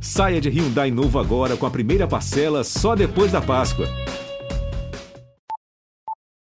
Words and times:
Saia 0.00 0.40
de 0.40 0.48
Hyundai 0.48 0.90
novo 0.90 1.18
agora 1.18 1.56
com 1.56 1.66
a 1.66 1.70
primeira 1.70 2.06
parcela 2.06 2.62
só 2.62 2.94
depois 2.94 3.32
da 3.32 3.40
Páscoa. 3.40 3.86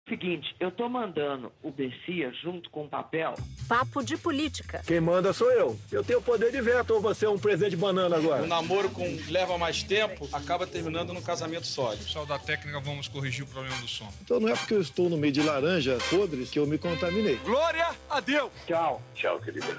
Seguinte, 0.09 0.55
eu 0.59 0.73
tô 0.73 0.89
mandando 0.89 1.53
o 1.63 1.71
Bessia 1.71 2.33
junto 2.43 2.69
com 2.71 2.85
o 2.85 2.89
papel. 2.89 3.35
Papo 3.69 4.03
de 4.03 4.17
política. 4.17 4.83
Quem 4.85 5.01
manda 5.01 5.33
sou 5.33 5.51
eu. 5.53 5.79
Eu 5.91 6.03
tenho 6.03 6.21
poder 6.21 6.51
de 6.51 6.61
veto 6.61 6.95
ou 6.95 7.01
você 7.01 7.27
é 7.27 7.31
um 7.31 7.39
presente 7.39 7.71
de 7.71 7.77
banana 7.77 8.17
agora? 8.17 8.43
O 8.43 8.47
namoro 8.47 8.91
com 8.91 9.05
leva 9.29 9.57
mais 9.57 9.85
tempo 9.85 10.29
acaba 10.33 10.67
terminando 10.67 11.13
no 11.15 11.23
casamento 11.23 11.67
sólido. 11.67 12.03
Pessoal 12.03 12.27
da 12.27 12.41
técnica, 12.41 12.81
vamos 12.81 13.07
corrigir 13.07 13.45
o 13.45 13.47
problema 13.47 13.77
do 13.77 13.87
som. 13.87 14.13
Então 14.21 14.41
não 14.41 14.49
é 14.49 14.57
porque 14.57 14.75
eu 14.75 14.81
estou 14.81 15.09
no 15.09 15.17
meio 15.17 15.33
de 15.33 15.43
laranja 15.43 15.97
podres 16.11 16.51
que 16.51 16.59
eu 16.59 16.67
me 16.67 16.77
contaminei. 16.77 17.37
Glória 17.45 17.87
a 18.11 18.19
Deus! 18.19 18.51
Tchau. 18.67 19.01
Tchau, 19.15 19.39
querida. 19.39 19.79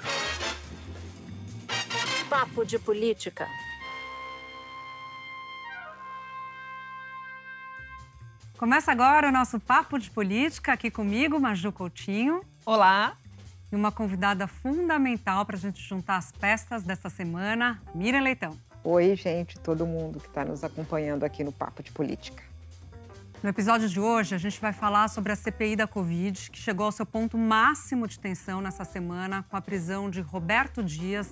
Papo 2.32 2.64
de 2.64 2.78
política. 2.78 3.46
Começa 8.56 8.90
agora 8.90 9.28
o 9.28 9.30
nosso 9.30 9.60
Papo 9.60 9.98
de 9.98 10.10
Política, 10.10 10.72
aqui 10.72 10.90
comigo, 10.90 11.38
Maju 11.38 11.70
Coutinho. 11.72 12.42
Olá. 12.64 13.18
E 13.70 13.76
uma 13.76 13.92
convidada 13.92 14.46
fundamental 14.46 15.44
para 15.44 15.56
a 15.56 15.58
gente 15.58 15.82
juntar 15.82 16.16
as 16.16 16.32
peças 16.32 16.82
desta 16.82 17.10
semana, 17.10 17.82
Miriam 17.94 18.22
Leitão. 18.22 18.58
Oi, 18.82 19.14
gente, 19.14 19.58
todo 19.58 19.86
mundo 19.86 20.18
que 20.18 20.28
está 20.28 20.42
nos 20.42 20.64
acompanhando 20.64 21.24
aqui 21.24 21.44
no 21.44 21.52
Papo 21.52 21.82
de 21.82 21.92
Política. 21.92 22.42
No 23.42 23.50
episódio 23.50 23.90
de 23.90 24.00
hoje, 24.00 24.34
a 24.34 24.38
gente 24.38 24.58
vai 24.58 24.72
falar 24.72 25.08
sobre 25.08 25.32
a 25.32 25.36
CPI 25.36 25.76
da 25.76 25.86
Covid, 25.86 26.50
que 26.50 26.58
chegou 26.58 26.86
ao 26.86 26.92
seu 26.92 27.04
ponto 27.04 27.36
máximo 27.36 28.08
de 28.08 28.18
tensão 28.18 28.62
nessa 28.62 28.86
semana 28.86 29.44
com 29.50 29.56
a 29.58 29.60
prisão 29.60 30.08
de 30.08 30.22
Roberto 30.22 30.82
Dias, 30.82 31.28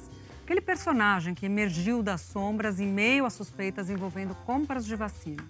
aquele 0.50 0.60
personagem 0.60 1.32
que 1.32 1.46
emergiu 1.46 2.02
das 2.02 2.22
sombras 2.22 2.80
em 2.80 2.88
meio 2.88 3.24
a 3.24 3.30
suspeitas 3.30 3.88
envolvendo 3.88 4.34
compras 4.44 4.84
de 4.84 4.96
vacinas. 4.96 5.46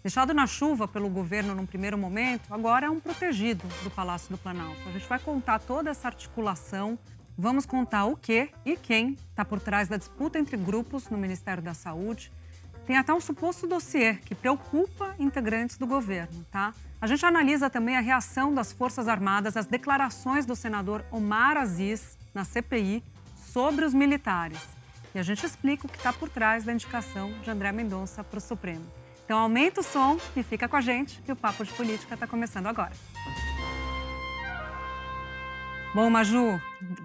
Deixado 0.00 0.32
na 0.32 0.46
chuva 0.46 0.86
pelo 0.86 1.08
governo 1.08 1.56
num 1.56 1.66
primeiro 1.66 1.98
momento, 1.98 2.54
agora 2.54 2.86
é 2.86 2.90
um 2.90 3.00
protegido 3.00 3.66
do 3.82 3.90
Palácio 3.90 4.30
do 4.30 4.38
Planalto. 4.38 4.78
A 4.86 4.92
gente 4.92 5.08
vai 5.08 5.18
contar 5.18 5.58
toda 5.58 5.90
essa 5.90 6.06
articulação, 6.06 6.96
vamos 7.36 7.66
contar 7.66 8.04
o 8.04 8.16
que 8.16 8.50
e 8.64 8.76
quem 8.76 9.16
está 9.30 9.44
por 9.44 9.58
trás 9.58 9.88
da 9.88 9.96
disputa 9.96 10.38
entre 10.38 10.56
grupos 10.56 11.10
no 11.10 11.18
Ministério 11.18 11.60
da 11.60 11.74
Saúde. 11.74 12.30
Tem 12.86 12.96
até 12.96 13.12
um 13.12 13.20
suposto 13.20 13.66
dossiê 13.66 14.14
que 14.24 14.36
preocupa 14.36 15.16
integrantes 15.18 15.76
do 15.76 15.86
governo, 15.86 16.46
tá? 16.48 16.72
A 17.00 17.08
gente 17.08 17.26
analisa 17.26 17.68
também 17.68 17.96
a 17.96 18.00
reação 18.00 18.54
das 18.54 18.70
Forças 18.70 19.08
Armadas 19.08 19.56
às 19.56 19.66
declarações 19.66 20.46
do 20.46 20.54
senador 20.54 21.04
Omar 21.10 21.56
Aziz 21.56 22.16
na 22.32 22.44
CPI 22.44 23.02
sobre 23.52 23.84
os 23.84 23.92
militares. 23.92 24.58
E 25.14 25.18
a 25.18 25.22
gente 25.22 25.44
explica 25.44 25.86
o 25.86 25.88
que 25.88 25.98
está 25.98 26.12
por 26.12 26.30
trás 26.30 26.64
da 26.64 26.72
indicação 26.72 27.30
de 27.42 27.50
André 27.50 27.70
Mendonça 27.70 28.24
para 28.24 28.38
o 28.38 28.40
Supremo. 28.40 28.86
Então 29.24 29.38
aumenta 29.38 29.80
o 29.80 29.84
som 29.84 30.18
e 30.34 30.42
fica 30.42 30.66
com 30.66 30.76
a 30.76 30.80
gente, 30.80 31.20
que 31.20 31.30
o 31.30 31.36
Papo 31.36 31.62
de 31.62 31.72
Política 31.74 32.14
está 32.14 32.26
começando 32.26 32.66
agora. 32.66 32.92
Bom, 35.94 36.08
Maju, 36.08 36.58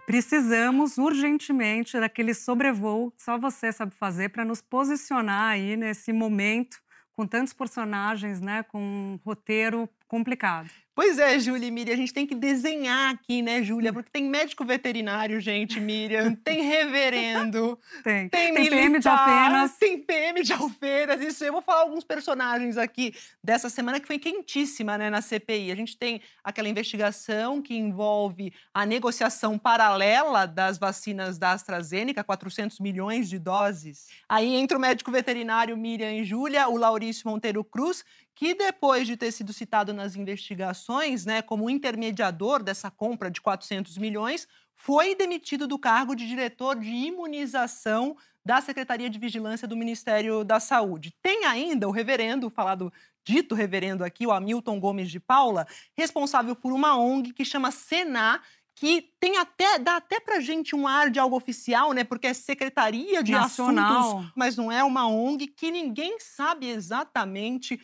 precisamos 0.06 0.98
urgentemente 0.98 2.00
daquele 2.00 2.34
sobrevoo 2.34 3.12
que 3.12 3.22
só 3.22 3.38
você 3.38 3.74
sabe 3.74 3.94
fazer 3.94 4.30
para 4.30 4.46
nos 4.46 4.62
posicionar 4.62 5.52
aí 5.52 5.76
nesse 5.76 6.14
momento 6.14 6.78
com 7.12 7.28
tantos 7.28 7.52
personagens, 7.52 8.40
né, 8.40 8.64
com 8.64 8.80
um 8.80 9.20
roteiro 9.26 9.90
complicado. 10.08 10.70
Pois 10.98 11.20
é, 11.20 11.38
Júlia 11.38 11.68
e 11.68 11.70
Miriam, 11.70 11.94
a 11.94 11.98
gente 11.98 12.12
tem 12.12 12.26
que 12.26 12.34
desenhar 12.34 13.14
aqui, 13.14 13.44
né, 13.44 13.62
Júlia? 13.62 13.94
Porque 13.94 14.10
tem 14.12 14.28
médico 14.28 14.66
veterinário, 14.66 15.40
gente, 15.40 15.80
Miriam, 15.80 16.34
tem 16.34 16.64
reverendo, 16.64 17.78
tem, 18.04 18.28
tem, 18.28 18.52
tem 18.52 18.52
militar, 18.54 18.76
PM 18.76 19.00
de 19.00 19.08
Alfenas. 19.08 19.78
tem 19.78 20.00
PM 20.00 20.42
de 20.42 20.54
Alfeiras. 20.54 21.22
Isso, 21.22 21.44
eu 21.44 21.54
vou 21.54 21.62
falar 21.62 21.82
alguns 21.82 22.04
personagens 22.04 22.80
aqui 22.80 23.14
dessa 23.44 23.70
semana 23.70 24.00
que 24.00 24.08
foi 24.08 24.18
quentíssima, 24.18 24.98
né, 24.98 25.12
na 25.12 25.22
CPI. 25.22 25.72
A 25.72 25.76
gente 25.76 25.96
tem 25.96 26.20
aquela 26.44 26.68
investigação 26.68 27.62
que 27.62 27.78
envolve 27.78 28.52
a 28.74 28.84
negociação 28.84 29.56
paralela 29.56 30.48
das 30.48 30.80
vacinas 30.80 31.38
da 31.38 31.52
AstraZeneca, 31.52 32.24
400 32.24 32.80
milhões 32.80 33.30
de 33.30 33.38
doses. 33.38 34.08
Aí 34.28 34.56
entra 34.56 34.76
o 34.76 34.82
médico 34.82 35.12
veterinário 35.12 35.78
Miriam 35.78 36.12
e 36.12 36.24
Júlia, 36.24 36.68
o 36.68 36.76
Laurício 36.76 37.30
Monteiro 37.30 37.64
Cruz, 37.64 38.04
que 38.38 38.54
depois 38.54 39.08
de 39.08 39.18
ter 39.18 39.32
sido 39.32 39.52
citado 39.52 39.92
nas 39.92 40.16
investigações, 40.16 41.26
né, 41.26 41.42
como 41.42 41.72
intermediador 41.72 42.62
dessa 42.62 42.92
compra 42.92 43.32
de 43.32 43.42
400 43.42 43.98
milhões, 43.98 44.48
foi 44.76 45.16
demitido 45.16 45.68
do 45.68 45.80
cargo 45.80 46.16
de 46.16 46.28
diretor 46.28 46.80
de 46.80 46.88
imunização 46.88 48.16
da 48.46 48.62
Secretaria 48.62 49.10
de 49.10 49.18
Vigilância 49.18 49.68
do 49.68 49.76
Ministério 49.76 50.44
da 50.44 50.60
Saúde. 50.60 51.16
Tem 51.20 51.46
ainda 51.46 51.88
o 51.88 51.92
reverendo, 51.92 52.48
falado 52.52 52.94
dito 53.26 53.56
reverendo 53.56 54.04
aqui, 54.04 54.28
o 54.28 54.32
Hamilton 54.32 54.80
Gomes 54.80 55.10
de 55.10 55.20
Paula, 55.20 55.66
responsável 55.98 56.56
por 56.56 56.72
uma 56.72 56.96
ONG 56.96 57.34
que 57.34 57.44
chama 57.44 57.72
Senar, 57.72 58.44
que 58.76 59.10
tem 59.20 59.38
até 59.38 59.80
dá 59.80 59.98
até 59.98 60.20
pra 60.20 60.40
gente 60.40 60.76
um 60.76 60.88
ar 60.88 61.10
de 61.10 61.20
algo 61.20 61.36
oficial, 61.36 61.92
né? 61.92 62.04
Porque 62.04 62.28
é 62.28 62.34
Secretaria 62.36 63.24
de 63.24 63.32
Nacional. 63.32 64.20
Assuntos, 64.20 64.32
mas 64.36 64.56
não 64.56 64.72
é 64.72 64.84
uma 64.84 65.08
ONG 65.08 65.48
que 65.48 65.72
ninguém 65.72 66.20
sabe 66.20 66.70
exatamente 66.70 67.82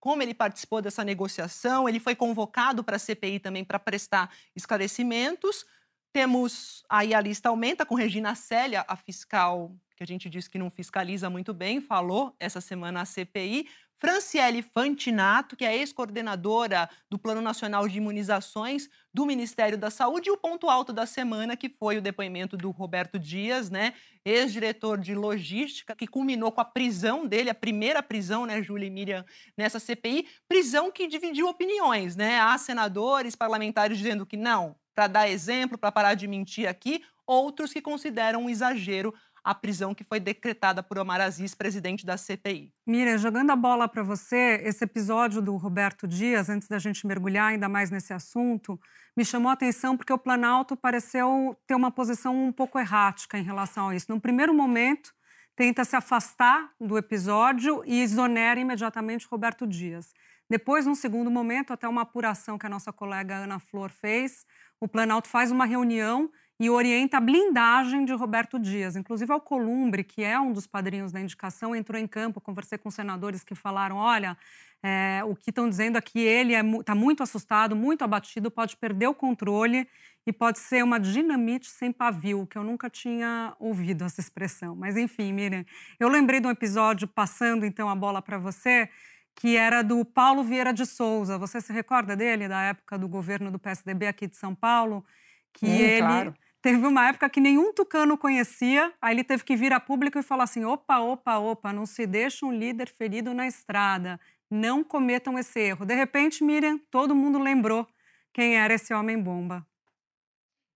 como 0.00 0.22
ele 0.22 0.34
participou 0.34 0.80
dessa 0.80 1.04
negociação, 1.04 1.88
ele 1.88 2.00
foi 2.00 2.14
convocado 2.14 2.84
para 2.84 2.96
a 2.96 2.98
CPI 2.98 3.40
também 3.40 3.64
para 3.64 3.78
prestar 3.78 4.30
esclarecimentos. 4.54 5.64
Temos 6.12 6.84
aí 6.88 7.12
a 7.12 7.20
lista 7.20 7.48
aumenta 7.48 7.84
com 7.84 7.94
Regina 7.94 8.34
Célia, 8.34 8.84
a 8.88 8.96
fiscal 8.96 9.74
que 9.96 10.02
a 10.02 10.06
gente 10.06 10.28
disse 10.28 10.50
que 10.50 10.58
não 10.58 10.70
fiscaliza 10.70 11.30
muito 11.30 11.54
bem, 11.54 11.80
falou 11.80 12.36
essa 12.38 12.60
semana 12.60 13.00
a 13.00 13.04
CPI. 13.06 13.66
Franciele 13.98 14.62
Fantinato, 14.62 15.56
que 15.56 15.64
é 15.64 15.76
ex-coordenadora 15.76 16.88
do 17.10 17.18
Plano 17.18 17.40
Nacional 17.40 17.88
de 17.88 17.96
Imunizações 17.96 18.88
do 19.12 19.24
Ministério 19.24 19.78
da 19.78 19.90
Saúde, 19.90 20.28
e 20.28 20.32
o 20.32 20.36
ponto 20.36 20.68
alto 20.68 20.92
da 20.92 21.06
semana, 21.06 21.56
que 21.56 21.68
foi 21.68 21.96
o 21.96 22.02
depoimento 22.02 22.56
do 22.56 22.70
Roberto 22.70 23.18
Dias, 23.18 23.70
né, 23.70 23.94
ex-diretor 24.24 24.98
de 24.98 25.14
logística, 25.14 25.96
que 25.96 26.06
culminou 26.06 26.52
com 26.52 26.60
a 26.60 26.64
prisão 26.64 27.26
dele, 27.26 27.48
a 27.48 27.54
primeira 27.54 28.02
prisão, 28.02 28.44
né, 28.44 28.62
Júlia 28.62 28.86
e 28.86 28.90
Miriam, 28.90 29.24
nessa 29.56 29.80
CPI, 29.80 30.28
prisão 30.46 30.92
que 30.92 31.06
dividiu 31.06 31.48
opiniões, 31.48 32.16
né? 32.16 32.38
Há 32.38 32.58
senadores, 32.58 33.34
parlamentares 33.34 33.96
dizendo 33.96 34.26
que 34.26 34.36
não, 34.36 34.76
para 34.94 35.06
dar 35.06 35.28
exemplo, 35.28 35.78
para 35.78 35.92
parar 35.92 36.14
de 36.14 36.26
mentir 36.26 36.68
aqui, 36.68 37.02
outros 37.26 37.72
que 37.72 37.82
consideram 37.82 38.42
um 38.44 38.50
exagero 38.50 39.12
a 39.46 39.54
prisão 39.54 39.94
que 39.94 40.02
foi 40.02 40.18
decretada 40.18 40.82
por 40.82 40.98
Omar 40.98 41.20
Aziz, 41.20 41.54
presidente 41.54 42.04
da 42.04 42.16
CPI. 42.16 42.72
Miriam, 42.84 43.16
jogando 43.16 43.50
a 43.52 43.56
bola 43.56 43.86
para 43.86 44.02
você, 44.02 44.60
esse 44.64 44.82
episódio 44.82 45.40
do 45.40 45.56
Roberto 45.56 46.04
Dias, 46.08 46.48
antes 46.48 46.66
da 46.66 46.80
gente 46.80 47.06
mergulhar 47.06 47.50
ainda 47.50 47.68
mais 47.68 47.88
nesse 47.88 48.12
assunto, 48.12 48.76
me 49.16 49.24
chamou 49.24 49.48
a 49.48 49.52
atenção 49.52 49.96
porque 49.96 50.12
o 50.12 50.18
Planalto 50.18 50.76
pareceu 50.76 51.56
ter 51.64 51.76
uma 51.76 51.92
posição 51.92 52.36
um 52.36 52.50
pouco 52.50 52.76
errática 52.76 53.38
em 53.38 53.44
relação 53.44 53.90
a 53.90 53.94
isso. 53.94 54.06
No 54.10 54.20
primeiro 54.20 54.52
momento, 54.52 55.14
tenta 55.54 55.84
se 55.84 55.94
afastar 55.94 56.72
do 56.80 56.98
episódio 56.98 57.84
e 57.86 58.02
exonera 58.02 58.58
imediatamente 58.58 59.28
Roberto 59.30 59.64
Dias. 59.64 60.12
Depois, 60.50 60.86
num 60.86 60.94
segundo 60.96 61.30
momento, 61.30 61.72
até 61.72 61.86
uma 61.86 62.02
apuração 62.02 62.58
que 62.58 62.66
a 62.66 62.68
nossa 62.68 62.92
colega 62.92 63.36
Ana 63.36 63.60
Flor 63.60 63.90
fez, 63.90 64.44
o 64.80 64.88
Planalto 64.88 65.28
faz 65.28 65.52
uma 65.52 65.64
reunião 65.64 66.30
e 66.58 66.70
orienta 66.70 67.18
a 67.18 67.20
blindagem 67.20 68.04
de 68.04 68.12
Roberto 68.14 68.58
Dias. 68.58 68.96
Inclusive, 68.96 69.30
Alcolumbre, 69.30 70.02
que 70.02 70.22
é 70.22 70.40
um 70.40 70.52
dos 70.52 70.66
padrinhos 70.66 71.12
da 71.12 71.20
indicação, 71.20 71.76
entrou 71.76 72.00
em 72.00 72.06
campo. 72.06 72.40
Conversei 72.40 72.78
com 72.78 72.90
senadores 72.90 73.44
que 73.44 73.54
falaram: 73.54 73.96
olha, 73.96 74.36
é, 74.82 75.22
o 75.24 75.34
que 75.36 75.50
estão 75.50 75.68
dizendo 75.68 75.96
aqui, 75.96 76.20
ele 76.20 76.54
está 76.54 76.66
é, 76.66 76.82
tá 76.82 76.94
muito 76.94 77.22
assustado, 77.22 77.76
muito 77.76 78.02
abatido, 78.02 78.50
pode 78.50 78.76
perder 78.76 79.06
o 79.06 79.14
controle 79.14 79.86
e 80.26 80.32
pode 80.32 80.58
ser 80.58 80.82
uma 80.82 80.98
dinamite 80.98 81.68
sem 81.68 81.92
pavio, 81.92 82.46
que 82.46 82.56
eu 82.56 82.64
nunca 82.64 82.88
tinha 82.88 83.54
ouvido 83.60 84.04
essa 84.04 84.20
expressão. 84.20 84.74
Mas, 84.74 84.96
enfim, 84.96 85.32
Miriam, 85.32 85.64
eu 86.00 86.08
lembrei 86.08 86.40
de 86.40 86.46
um 86.46 86.50
episódio, 86.50 87.06
passando 87.06 87.66
então 87.66 87.88
a 87.88 87.94
bola 87.94 88.20
para 88.22 88.38
você, 88.38 88.88
que 89.36 89.56
era 89.56 89.82
do 89.82 90.04
Paulo 90.04 90.42
Vieira 90.42 90.72
de 90.72 90.86
Souza. 90.86 91.38
Você 91.38 91.60
se 91.60 91.72
recorda 91.72 92.16
dele, 92.16 92.48
da 92.48 92.62
época 92.62 92.98
do 92.98 93.06
governo 93.06 93.50
do 93.50 93.58
PSDB 93.58 94.06
aqui 94.06 94.26
de 94.26 94.36
São 94.36 94.54
Paulo? 94.54 95.04
Que 95.52 95.66
hum, 95.66 95.74
ele. 95.74 95.98
Claro 95.98 96.34
Teve 96.66 96.84
uma 96.84 97.10
época 97.10 97.30
que 97.30 97.40
nenhum 97.40 97.72
tucano 97.72 98.18
conhecia, 98.18 98.92
aí 99.00 99.14
ele 99.14 99.22
teve 99.22 99.44
que 99.44 99.54
vir 99.54 99.72
a 99.72 99.78
público 99.78 100.18
e 100.18 100.22
falar 100.22 100.42
assim: 100.42 100.64
opa, 100.64 100.98
opa, 100.98 101.38
opa, 101.38 101.72
não 101.72 101.86
se 101.86 102.08
deixa 102.08 102.44
um 102.44 102.50
líder 102.50 102.88
ferido 102.88 103.32
na 103.32 103.46
estrada, 103.46 104.18
não 104.50 104.82
cometam 104.82 105.38
esse 105.38 105.60
erro. 105.60 105.86
De 105.86 105.94
repente, 105.94 106.42
Miriam, 106.42 106.76
todo 106.90 107.14
mundo 107.14 107.38
lembrou 107.38 107.86
quem 108.32 108.56
era 108.56 108.74
esse 108.74 108.92
homem-bomba. 108.92 109.64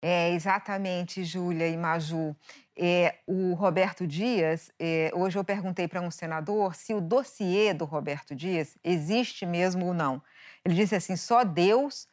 É, 0.00 0.32
exatamente, 0.32 1.24
Júlia 1.24 1.66
e 1.66 1.76
Maju. 1.76 2.36
É, 2.78 3.16
o 3.26 3.54
Roberto 3.54 4.06
Dias, 4.06 4.70
é, 4.78 5.10
hoje 5.12 5.36
eu 5.36 5.42
perguntei 5.42 5.88
para 5.88 6.00
um 6.00 6.10
senador 6.12 6.76
se 6.76 6.94
o 6.94 7.00
dossiê 7.00 7.74
do 7.74 7.84
Roberto 7.84 8.32
Dias 8.32 8.78
existe 8.84 9.44
mesmo 9.44 9.86
ou 9.86 9.92
não. 9.92 10.22
Ele 10.64 10.76
disse 10.76 10.94
assim: 10.94 11.16
só 11.16 11.42
Deus 11.42 12.06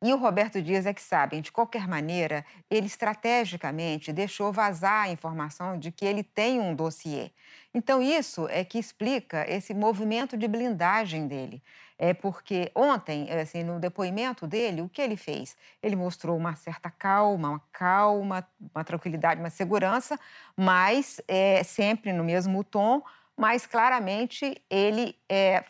E 0.00 0.12
o 0.14 0.16
Roberto 0.16 0.62
Dias 0.62 0.86
é 0.86 0.94
que 0.94 1.02
sabe, 1.02 1.40
de 1.40 1.50
qualquer 1.50 1.88
maneira, 1.88 2.44
ele 2.70 2.86
estrategicamente 2.86 4.12
deixou 4.12 4.52
vazar 4.52 5.06
a 5.06 5.08
informação 5.08 5.76
de 5.76 5.90
que 5.90 6.04
ele 6.04 6.22
tem 6.22 6.60
um 6.60 6.72
dossiê. 6.72 7.32
Então, 7.74 8.00
isso 8.00 8.46
é 8.48 8.64
que 8.64 8.78
explica 8.78 9.44
esse 9.50 9.74
movimento 9.74 10.36
de 10.36 10.46
blindagem 10.46 11.26
dele. 11.26 11.60
É 11.98 12.14
porque 12.14 12.70
ontem, 12.76 13.28
assim, 13.32 13.64
no 13.64 13.80
depoimento 13.80 14.46
dele, 14.46 14.82
o 14.82 14.88
que 14.88 15.02
ele 15.02 15.16
fez? 15.16 15.56
Ele 15.82 15.96
mostrou 15.96 16.36
uma 16.36 16.54
certa 16.54 16.90
calma, 16.92 17.50
uma 17.50 17.62
calma, 17.72 18.48
uma 18.72 18.84
tranquilidade, 18.84 19.40
uma 19.40 19.50
segurança, 19.50 20.18
mas 20.56 21.20
é, 21.26 21.64
sempre 21.64 22.12
no 22.12 22.22
mesmo 22.22 22.62
tom, 22.62 23.02
mas 23.36 23.66
claramente 23.66 24.62
ele 24.70 25.16
é, 25.28 25.64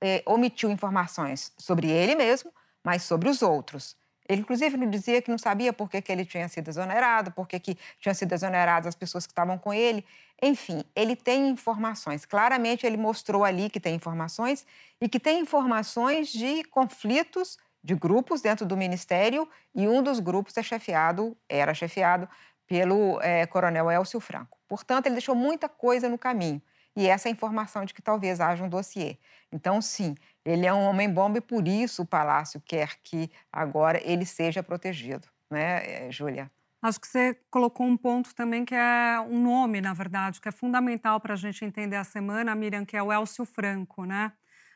é, 0.00 0.20
omitiu 0.26 0.68
informações 0.68 1.52
sobre 1.56 1.88
ele 1.88 2.16
mesmo 2.16 2.52
mas 2.84 3.02
sobre 3.02 3.28
os 3.28 3.42
outros. 3.42 3.96
Ele, 4.28 4.40
inclusive, 4.40 4.76
não 4.76 4.88
dizia 4.88 5.20
que 5.20 5.30
não 5.30 5.38
sabia 5.38 5.72
por 5.72 5.90
que, 5.90 6.00
que 6.00 6.12
ele 6.12 6.24
tinha 6.24 6.48
sido 6.48 6.68
exonerado, 6.68 7.32
por 7.32 7.46
que, 7.46 7.58
que 7.58 7.76
tinham 7.98 8.14
sido 8.14 8.32
exoneradas 8.32 8.86
as 8.86 8.94
pessoas 8.94 9.26
que 9.26 9.32
estavam 9.32 9.58
com 9.58 9.74
ele. 9.74 10.04
Enfim, 10.40 10.82
ele 10.94 11.16
tem 11.16 11.48
informações. 11.50 12.24
Claramente, 12.24 12.86
ele 12.86 12.96
mostrou 12.96 13.44
ali 13.44 13.68
que 13.68 13.80
tem 13.80 13.94
informações 13.94 14.64
e 15.00 15.08
que 15.08 15.18
tem 15.18 15.40
informações 15.40 16.28
de 16.28 16.64
conflitos 16.64 17.58
de 17.82 17.94
grupos 17.94 18.40
dentro 18.40 18.64
do 18.64 18.76
ministério 18.76 19.48
e 19.74 19.88
um 19.88 20.02
dos 20.02 20.20
grupos 20.20 20.56
é 20.56 20.62
chefiado, 20.62 21.36
era 21.48 21.74
chefiado 21.74 22.28
pelo 22.66 23.20
é, 23.20 23.44
coronel 23.46 23.90
Elcio 23.90 24.20
Franco. 24.20 24.56
Portanto, 24.68 25.06
ele 25.06 25.16
deixou 25.16 25.34
muita 25.34 25.68
coisa 25.68 26.08
no 26.08 26.16
caminho 26.16 26.62
e 26.96 27.06
essa 27.08 27.28
informação 27.28 27.84
de 27.84 27.94
que 27.94 28.02
talvez 28.02 28.40
haja 28.40 28.64
um 28.64 28.68
dossiê. 28.68 29.18
Então, 29.50 29.80
sim, 29.80 30.14
ele 30.44 30.66
é 30.66 30.72
um 30.72 30.82
homem-bomba 30.82 31.38
e 31.38 31.40
por 31.40 31.66
isso 31.66 32.02
o 32.02 32.06
Palácio 32.06 32.60
quer 32.60 32.96
que 33.02 33.30
agora 33.52 34.00
ele 34.04 34.24
seja 34.24 34.62
protegido, 34.62 35.28
né, 35.50 36.06
eh, 36.06 36.10
Júlia? 36.10 36.50
Acho 36.82 37.00
que 37.00 37.06
você 37.06 37.34
colocou 37.48 37.86
um 37.86 37.96
ponto 37.96 38.34
também 38.34 38.64
que 38.64 38.74
é 38.74 39.20
um 39.20 39.40
nome, 39.40 39.80
na 39.80 39.94
verdade, 39.94 40.40
que 40.40 40.48
é 40.48 40.52
fundamental 40.52 41.20
para 41.20 41.34
a 41.34 41.36
gente 41.36 41.64
entender 41.64 41.94
a 41.94 42.02
semana, 42.02 42.54
Miriam, 42.56 42.84
que 42.84 42.96
é 42.96 43.02
o 43.02 43.12
Elcio 43.12 43.44
Franco, 43.44 44.04
né? 44.04 44.32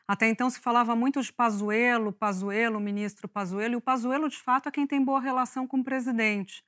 Até 0.07 0.27
então 0.27 0.49
se 0.49 0.59
falava 0.59 0.95
muito 0.95 1.21
de 1.21 1.33
Pazuello, 1.33 2.13
Pazuello, 2.13 2.79
ministro 2.79 3.27
Pazuello, 3.27 3.73
e 3.73 3.75
o 3.75 3.81
Pazuello, 3.81 4.29
de 4.29 4.37
fato, 4.37 4.69
é 4.69 4.71
quem 4.71 4.87
tem 4.87 5.03
boa 5.03 5.19
relação 5.19 5.67
com 5.67 5.79
o 5.79 5.83
presidente. 5.83 6.63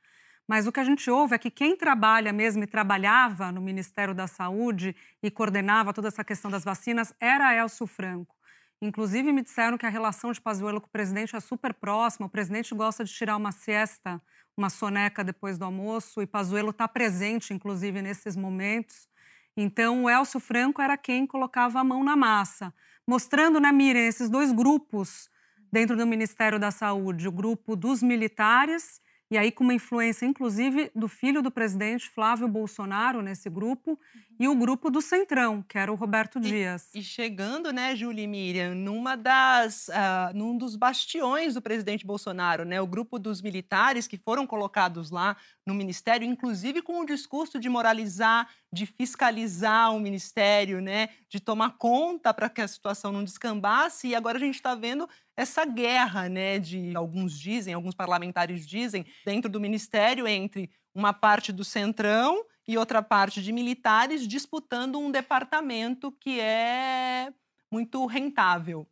Mas 0.50 0.66
o 0.66 0.72
que 0.72 0.80
a 0.80 0.84
gente 0.84 1.08
ouve 1.12 1.36
é 1.36 1.38
que 1.38 1.52
quem 1.52 1.78
trabalha 1.78 2.34
mesmo 2.34 2.64
e 2.64 2.66
trabalhava 2.66 3.52
no 3.52 3.62
Ministério 3.62 4.16
da 4.16 4.26
Saúde 4.26 4.96
e 5.22 5.30
coordenava 5.30 5.94
toda 5.94 6.08
essa 6.08 6.24
questão 6.24 6.50
das 6.50 6.64
vacinas 6.64 7.14
era 7.20 7.54
Elcio 7.54 7.86
Franco. 7.86 8.36
Inclusive, 8.82 9.32
me 9.32 9.44
disseram 9.44 9.78
que 9.78 9.86
a 9.86 9.90
relação 9.90 10.32
de 10.32 10.42
Pazuello 10.42 10.82
com 10.82 10.88
o 10.88 10.90
presidente 10.90 11.36
é 11.36 11.40
super 11.40 11.72
próxima. 11.72 12.26
O 12.26 12.30
presidente 12.32 12.74
gosta 12.74 13.06
de 13.06 13.14
tirar 13.14 13.38
uma 13.38 13.52
siesta, 13.52 14.20
uma 14.58 14.72
soneca 14.72 15.24
depois 15.24 15.60
do 15.60 15.66
almoço, 15.66 16.20
e 16.20 16.26
Pazuello 16.26 16.72
está 16.72 16.88
presente, 16.88 17.54
inclusive, 17.54 18.02
nesses 18.02 18.36
momentos. 18.36 19.08
Então, 19.56 20.06
o 20.06 20.10
Elcio 20.10 20.40
Franco 20.40 20.82
era 20.82 20.98
quem 20.98 21.28
colocava 21.28 21.80
a 21.80 21.84
mão 21.84 22.04
na 22.04 22.16
massa, 22.16 22.74
mostrando, 23.06 23.60
né, 23.60 23.72
Miriam, 23.72 24.02
esses 24.02 24.32
dois 24.32 24.52
grupos 24.52 25.30
dentro 25.72 25.96
do 25.96 26.08
Ministério 26.08 26.58
da 26.58 26.72
Saúde: 26.72 27.28
o 27.28 27.32
grupo 27.32 27.76
dos 27.76 28.02
militares 28.02 29.00
e 29.32 29.38
aí 29.38 29.52
com 29.52 29.64
uma 29.64 29.74
influência, 29.74 30.26
inclusive, 30.26 30.92
do 30.96 31.08
filho 31.08 31.42
do 31.42 31.52
presidente, 31.52 32.10
Flávio 32.10 32.48
Bolsonaro, 32.48 33.22
nesse 33.22 33.48
grupo, 33.48 33.92
uhum. 33.92 34.22
e 34.40 34.48
o 34.48 34.56
grupo 34.56 34.90
do 34.90 35.02
Centrão, 35.02 35.62
que 35.62 35.78
era 35.78 35.92
o 35.92 35.96
Roberto 35.96 36.40
Dias. 36.40 36.90
E, 36.96 37.00
e 37.00 37.04
chegando, 37.04 37.72
né, 37.72 37.96
Júlia 37.96 38.24
e 38.24 38.28
Miriam, 38.28 38.74
numa 38.74 39.16
das, 39.16 39.88
uh, 39.90 40.36
num 40.36 40.58
dos 40.58 40.76
bastiões 40.76 41.54
do 41.54 41.62
presidente 41.62 42.08
Bolsonaro, 42.08 42.66
né, 42.66 42.82
o 42.82 42.88
grupo 42.88 43.20
dos 43.20 43.40
militares 43.40 44.08
que 44.08 44.18
foram 44.18 44.48
colocados 44.48 45.12
lá 45.12 45.38
no 45.70 45.76
ministério, 45.76 46.28
inclusive 46.28 46.82
com 46.82 47.00
o 47.00 47.06
discurso 47.06 47.60
de 47.60 47.70
moralizar, 47.70 48.50
de 48.74 48.88
fiscalizar 48.88 49.96
o 49.96 50.00
ministério, 50.00 50.82
né, 50.82 51.10
de 51.30 51.40
tomar 51.40 51.78
conta 51.78 52.34
para 52.34 52.50
que 52.50 52.60
a 52.60 52.68
situação 52.68 53.12
não 53.12 53.24
descambasse, 53.24 54.08
e 54.08 54.16
agora 54.16 54.38
a 54.38 54.42
gente 54.42 54.56
está 54.56 54.74
vendo 54.74 55.08
essa 55.38 55.64
guerra, 55.66 56.28
né, 56.28 56.58
de 56.58 56.96
alguns 56.96 57.40
dizem, 57.40 57.76
alguns 57.76 57.94
parlamentares 57.94 58.68
dizem, 58.68 59.06
dentro 59.24 59.50
do 59.50 59.60
ministério 59.60 60.28
entre 60.28 60.72
uma 60.94 61.14
parte 61.14 61.54
do 61.54 61.64
centrão 61.64 62.44
e 62.68 62.76
outra 62.76 63.04
parte 63.04 63.40
de 63.40 63.52
militares 63.52 64.28
disputando 64.28 64.98
um 64.98 65.12
departamento 65.12 66.12
que 66.12 66.40
é 66.40 67.32
muito 67.72 68.04
rentável. 68.08 68.88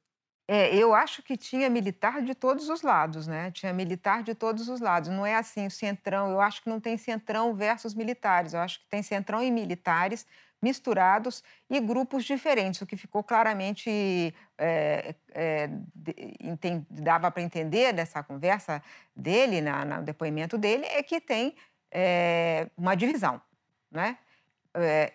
É, 0.48 0.74
eu 0.74 0.94
acho 0.94 1.22
que 1.22 1.36
tinha 1.36 1.70
militar 1.70 2.22
de 2.22 2.34
todos 2.34 2.70
os 2.70 2.82
lados, 2.82 3.28
né? 3.28 3.52
Tinha 3.52 3.74
militar 3.74 4.24
de 4.24 4.34
todos 4.34 4.70
os 4.70 4.80
lados. 4.80 5.10
Não 5.10 5.26
é 5.26 5.36
assim 5.36 5.68
o 5.68 5.72
centrão. 5.72 6.32
Eu 6.32 6.40
acho 6.40 6.64
que 6.64 6.70
não 6.70 6.80
tem 6.80 6.98
centrão 6.98 7.54
versus 7.54 7.94
militares. 7.94 8.54
Eu 8.54 8.62
acho 8.62 8.80
que 8.80 8.88
tem 8.88 9.04
centrão 9.04 9.44
e 9.44 9.52
militares 9.52 10.26
misturados 10.62 11.44
e 11.70 11.80
grupos 11.80 12.26
diferentes, 12.26 12.82
o 12.82 12.86
que 12.86 12.98
ficou 12.98 13.24
claramente 13.24 14.34
é, 14.58 15.16
é, 15.30 15.70
dava 16.90 17.30
para 17.30 17.44
entender 17.44 17.94
dessa 17.94 18.24
conversa 18.24 18.82
dele, 19.16 19.62
na, 19.62 19.86
no 19.86 20.04
depoimento 20.04 20.58
dele, 20.58 20.86
é 20.86 21.04
que 21.04 21.22
tem 21.22 21.56
é, 21.92 22.68
uma 22.76 22.96
divisão, 22.96 23.42
né? 23.92 24.18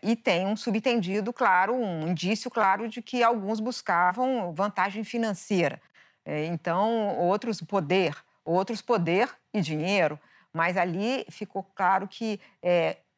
E 0.02 0.16
tem 0.16 0.46
um 0.46 0.56
subtendido 0.56 1.32
claro, 1.32 1.74
um 1.74 2.08
indício 2.08 2.50
claro 2.50 2.88
de 2.88 3.00
que 3.00 3.22
alguns 3.22 3.60
buscavam 3.60 4.52
vantagem 4.52 5.04
financeira. 5.04 5.80
então, 6.26 7.16
outros 7.18 7.60
poder, 7.60 8.16
outros 8.44 8.82
poder 8.82 9.28
e 9.52 9.60
dinheiro, 9.60 10.18
mas 10.52 10.76
ali 10.76 11.24
ficou 11.30 11.62
claro 11.74 12.08
que 12.08 12.40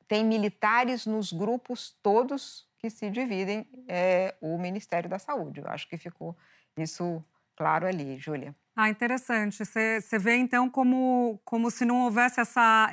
tem 0.06 0.24
militares 0.24 1.06
nos 1.06 1.32
grupos 1.32 1.96
todos 2.02 2.66
que 2.78 2.90
se 2.90 3.08
dividem 3.08 3.66
é, 3.88 4.34
o 4.40 4.58
Ministério 4.58 5.08
da 5.08 5.18
Saúde. 5.18 5.60
Eu 5.60 5.68
acho 5.68 5.88
que 5.88 5.96
ficou 5.96 6.36
isso 6.76 7.24
claro 7.56 7.86
ali, 7.86 8.18
Júlia. 8.18 8.54
Ah, 8.76 8.90
interessante. 8.90 9.64
Você 9.64 10.18
vê, 10.18 10.36
então, 10.36 10.68
como, 10.68 11.40
como 11.44 11.70
se 11.70 11.84
não 11.84 12.02
houvesse 12.02 12.40
essa, 12.40 12.90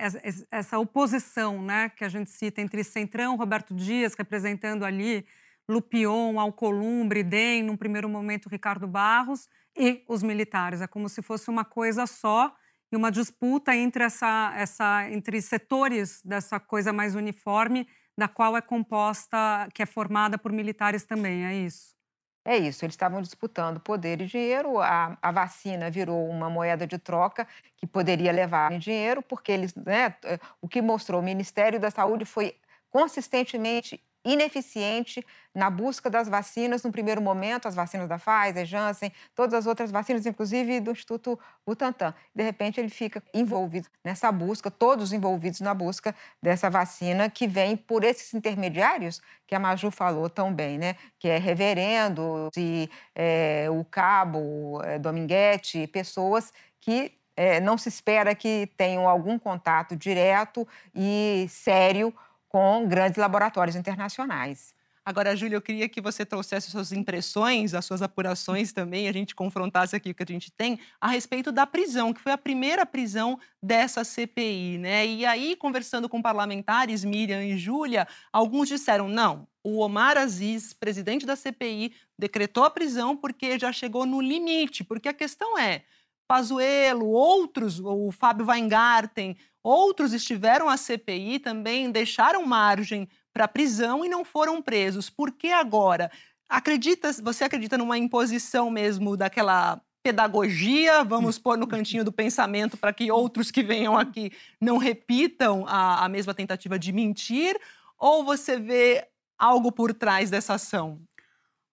essa 0.52 0.78
oposição 0.78 1.62
né, 1.62 1.90
que 1.90 2.04
a 2.04 2.10
gente 2.10 2.30
cita 2.30 2.62
entre 2.62 2.84
Centrão, 2.84 3.36
Roberto 3.36 3.74
Dias, 3.74 4.14
representando 4.14 4.86
ali 4.86 5.26
Lupion, 5.68 6.40
Alcolumbre, 6.40 7.24
DEM, 7.24 7.64
num 7.64 7.76
primeiro 7.76 8.08
momento 8.08 8.48
Ricardo 8.48 8.88
Barros, 8.88 9.50
e 9.76 10.04
os 10.08 10.22
militares. 10.22 10.82
É 10.82 10.88
como 10.88 11.10
se 11.10 11.22
fosse 11.22 11.50
uma 11.50 11.66
coisa 11.66 12.06
só 12.06 12.54
e 12.92 12.96
uma 12.96 13.12
disputa 13.12 13.76
entre, 13.76 14.04
essa, 14.04 14.54
essa, 14.56 15.10
entre 15.10 15.42
setores 15.42 16.22
dessa 16.24 16.60
coisa 16.60 16.92
mais 16.92 17.16
uniforme, 17.16 17.88
da 18.18 18.28
qual 18.28 18.56
é 18.56 18.62
composta, 18.62 19.68
que 19.74 19.82
é 19.82 19.86
formada 19.86 20.38
por 20.38 20.52
militares 20.52 21.06
também, 21.06 21.46
é 21.46 21.56
isso? 21.56 21.96
É 22.44 22.58
isso, 22.58 22.84
eles 22.84 22.94
estavam 22.96 23.22
disputando 23.22 23.80
poder 23.80 24.20
e 24.22 24.26
dinheiro. 24.26 24.80
A, 24.80 25.18
a 25.22 25.32
vacina 25.32 25.92
virou 25.92 26.28
uma 26.28 26.50
moeda 26.50 26.88
de 26.88 26.98
troca 26.98 27.48
que 27.78 27.86
poderia 27.86 28.32
levar 28.32 28.72
em 28.72 28.80
dinheiro, 28.80 29.22
porque 29.22 29.52
eles, 29.52 29.76
né, 29.76 30.16
o 30.60 30.68
que 30.68 30.82
mostrou 30.82 31.22
o 31.22 31.24
Ministério 31.24 31.80
da 31.80 31.92
Saúde 31.92 32.26
foi 32.26 32.58
consistentemente 32.90 34.04
ineficiente 34.24 35.26
na 35.54 35.70
busca 35.70 36.10
das 36.10 36.30
vacinas 36.30 36.84
no 36.84 36.92
primeiro 36.92 37.22
momento, 37.22 37.68
as 37.68 37.76
vacinas 37.76 38.08
da 38.08 38.18
Pfizer, 38.18 38.66
Janssen, 38.66 39.12
todas 39.36 39.54
as 39.54 39.68
outras 39.68 39.92
vacinas, 39.92 40.26
inclusive 40.26 40.80
do 40.80 40.92
Instituto 40.92 41.38
Butantan. 41.66 42.14
De 42.34 42.44
repente, 42.44 42.80
ele 42.80 42.90
fica 42.90 43.22
envolvido 43.34 43.90
nessa 44.04 44.32
busca, 44.32 44.72
todos 44.72 45.12
envolvidos 45.12 45.60
na 45.60 45.74
busca 45.74 46.16
dessa 46.42 46.70
vacina 46.70 47.30
que 47.30 47.48
vem 47.48 47.76
por 47.76 48.04
esses 48.04 48.34
intermediários 48.34 49.22
que 49.46 49.56
a 49.56 49.60
Maju 49.60 49.92
falou 49.92 50.30
tão 50.30 50.54
bem, 50.54 50.78
né? 50.78 50.96
Que 51.20 51.28
é 51.28 51.38
reverendo, 51.38 52.50
e, 52.56 52.90
é, 53.14 53.68
o 53.70 53.84
cabo, 53.84 54.82
é, 54.84 54.98
Dominguete, 54.98 55.88
pessoas 55.88 56.54
que 56.80 57.18
é, 57.36 57.60
não 57.60 57.78
se 57.78 57.90
espera 57.90 58.36
que 58.36 58.70
tenham 58.78 59.08
algum 59.08 59.40
contato 59.40 59.96
direto 59.96 60.68
e 60.94 61.48
sério 61.50 62.14
com 62.52 62.86
grandes 62.86 63.18
laboratórios 63.18 63.78
internacionais. 63.78 64.74
Agora, 65.06 65.36
Júlia, 65.36 65.56
eu 65.56 65.62
queria 65.62 65.88
que 65.88 66.02
você 66.02 66.26
trouxesse 66.26 66.70
suas 66.70 66.92
impressões, 66.92 67.74
as 67.74 67.86
suas 67.86 68.02
apurações 68.02 68.74
também, 68.74 69.08
a 69.08 69.14
gente 69.14 69.34
confrontasse 69.34 69.96
aqui 69.96 70.12
o 70.12 70.14
que 70.14 70.22
a 70.22 70.28
gente 70.28 70.52
tem 70.52 70.80
a 71.00 71.08
respeito 71.08 71.52
da 71.52 71.66
prisão, 71.66 72.14
que 72.14 72.22
foi 72.22 72.34
a 72.34 72.38
primeira 72.38 72.86
prisão 72.86 73.40
dessa 73.64 74.04
CPI, 74.04 74.78
né? 74.78 75.08
E 75.08 75.26
aí, 75.26 75.56
conversando 75.56 76.10
com 76.10 76.22
parlamentares, 76.22 77.06
Miriam 77.06 77.42
e 77.42 77.58
Júlia, 77.58 78.08
alguns 78.32 78.68
disseram: 78.68 79.08
não, 79.08 79.48
o 79.64 79.80
Omar 79.80 80.18
Aziz, 80.18 80.74
presidente 80.74 81.26
da 81.26 81.38
CPI, 81.38 81.94
decretou 82.20 82.66
a 82.66 82.70
prisão 82.70 83.16
porque 83.16 83.58
já 83.58 83.72
chegou 83.72 84.06
no 84.06 84.22
limite, 84.22 84.84
porque 84.84 85.08
a 85.10 85.14
questão 85.14 85.58
é. 85.58 85.84
Pazuello, 86.28 87.08
outros, 87.08 87.82
o 87.82 88.10
Fábio 88.10 88.46
Weingarten, 88.46 89.36
Outros 89.64 90.14
estiveram 90.14 90.68
à 90.68 90.78
CPI 90.78 91.40
também, 91.40 91.92
deixaram 91.92 92.46
margem 92.46 93.08
para 93.34 93.48
prisão 93.48 94.04
e 94.04 94.10
não 94.10 94.26
foram 94.26 94.62
presos. 94.62 95.10
Por 95.10 95.32
que 95.32 95.52
agora? 95.52 96.12
Acredita, 96.50 97.12
você 97.14 97.44
acredita 97.44 97.78
numa 97.78 97.98
imposição 97.98 98.70
mesmo 98.70 99.16
daquela 99.16 99.82
pedagogia, 100.04 101.04
vamos 101.04 101.38
pôr 101.38 101.58
no 101.58 101.68
cantinho 101.68 102.04
do 102.04 102.12
pensamento 102.12 102.76
para 102.76 102.92
que 102.92 103.12
outros 103.12 103.52
que 103.52 103.62
venham 103.62 103.98
aqui 103.98 104.32
não 104.60 104.78
repitam 104.78 105.66
a, 105.68 106.06
a 106.06 106.10
mesma 106.10 106.34
tentativa 106.34 106.78
de 106.78 106.92
mentir? 106.92 107.56
Ou 107.98 108.24
você 108.24 108.58
vê 108.60 109.08
algo 109.38 109.72
por 109.72 109.94
trás 109.94 110.30
dessa 110.30 110.56
ação? 110.56 111.00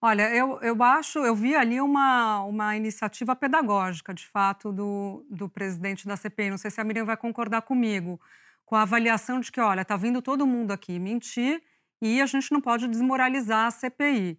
Olha, 0.01 0.33
eu, 0.33 0.61
eu 0.63 0.81
acho, 0.83 1.19
eu 1.21 1.35
vi 1.35 1.57
ali 1.57 1.81
uma, 1.81 2.43
uma 2.45 2.77
iniciativa 2.77 3.35
pedagógica, 3.35 4.15
de 4.15 4.25
fato, 4.27 4.73
do, 4.73 5.27
do 5.29 5.49
presidente 5.49 6.07
da 6.07 6.17
CPI. 6.17 6.51
Não 6.51 6.59
sei 6.59 6.71
se 6.71 6.81
a 6.81 6.85
Miriam 6.85 7.05
vai 7.05 7.17
concordar 7.17 7.63
comigo, 7.63 8.21
com 8.65 8.77
a 8.77 8.83
avaliação 8.83 9.41
de 9.41 9.51
que, 9.51 9.61
olha, 9.61 9.83
está 9.83 9.97
vindo 9.97 10.23
todo 10.23 10.47
mundo 10.47 10.71
aqui 10.73 10.99
mentir 11.01 11.61
e 12.01 12.21
a 12.21 12.27
gente 12.27 12.53
não 12.53 12.61
pode 12.61 12.87
desmoralizar 12.87 13.67
a 13.67 13.71
CPI. 13.73 14.39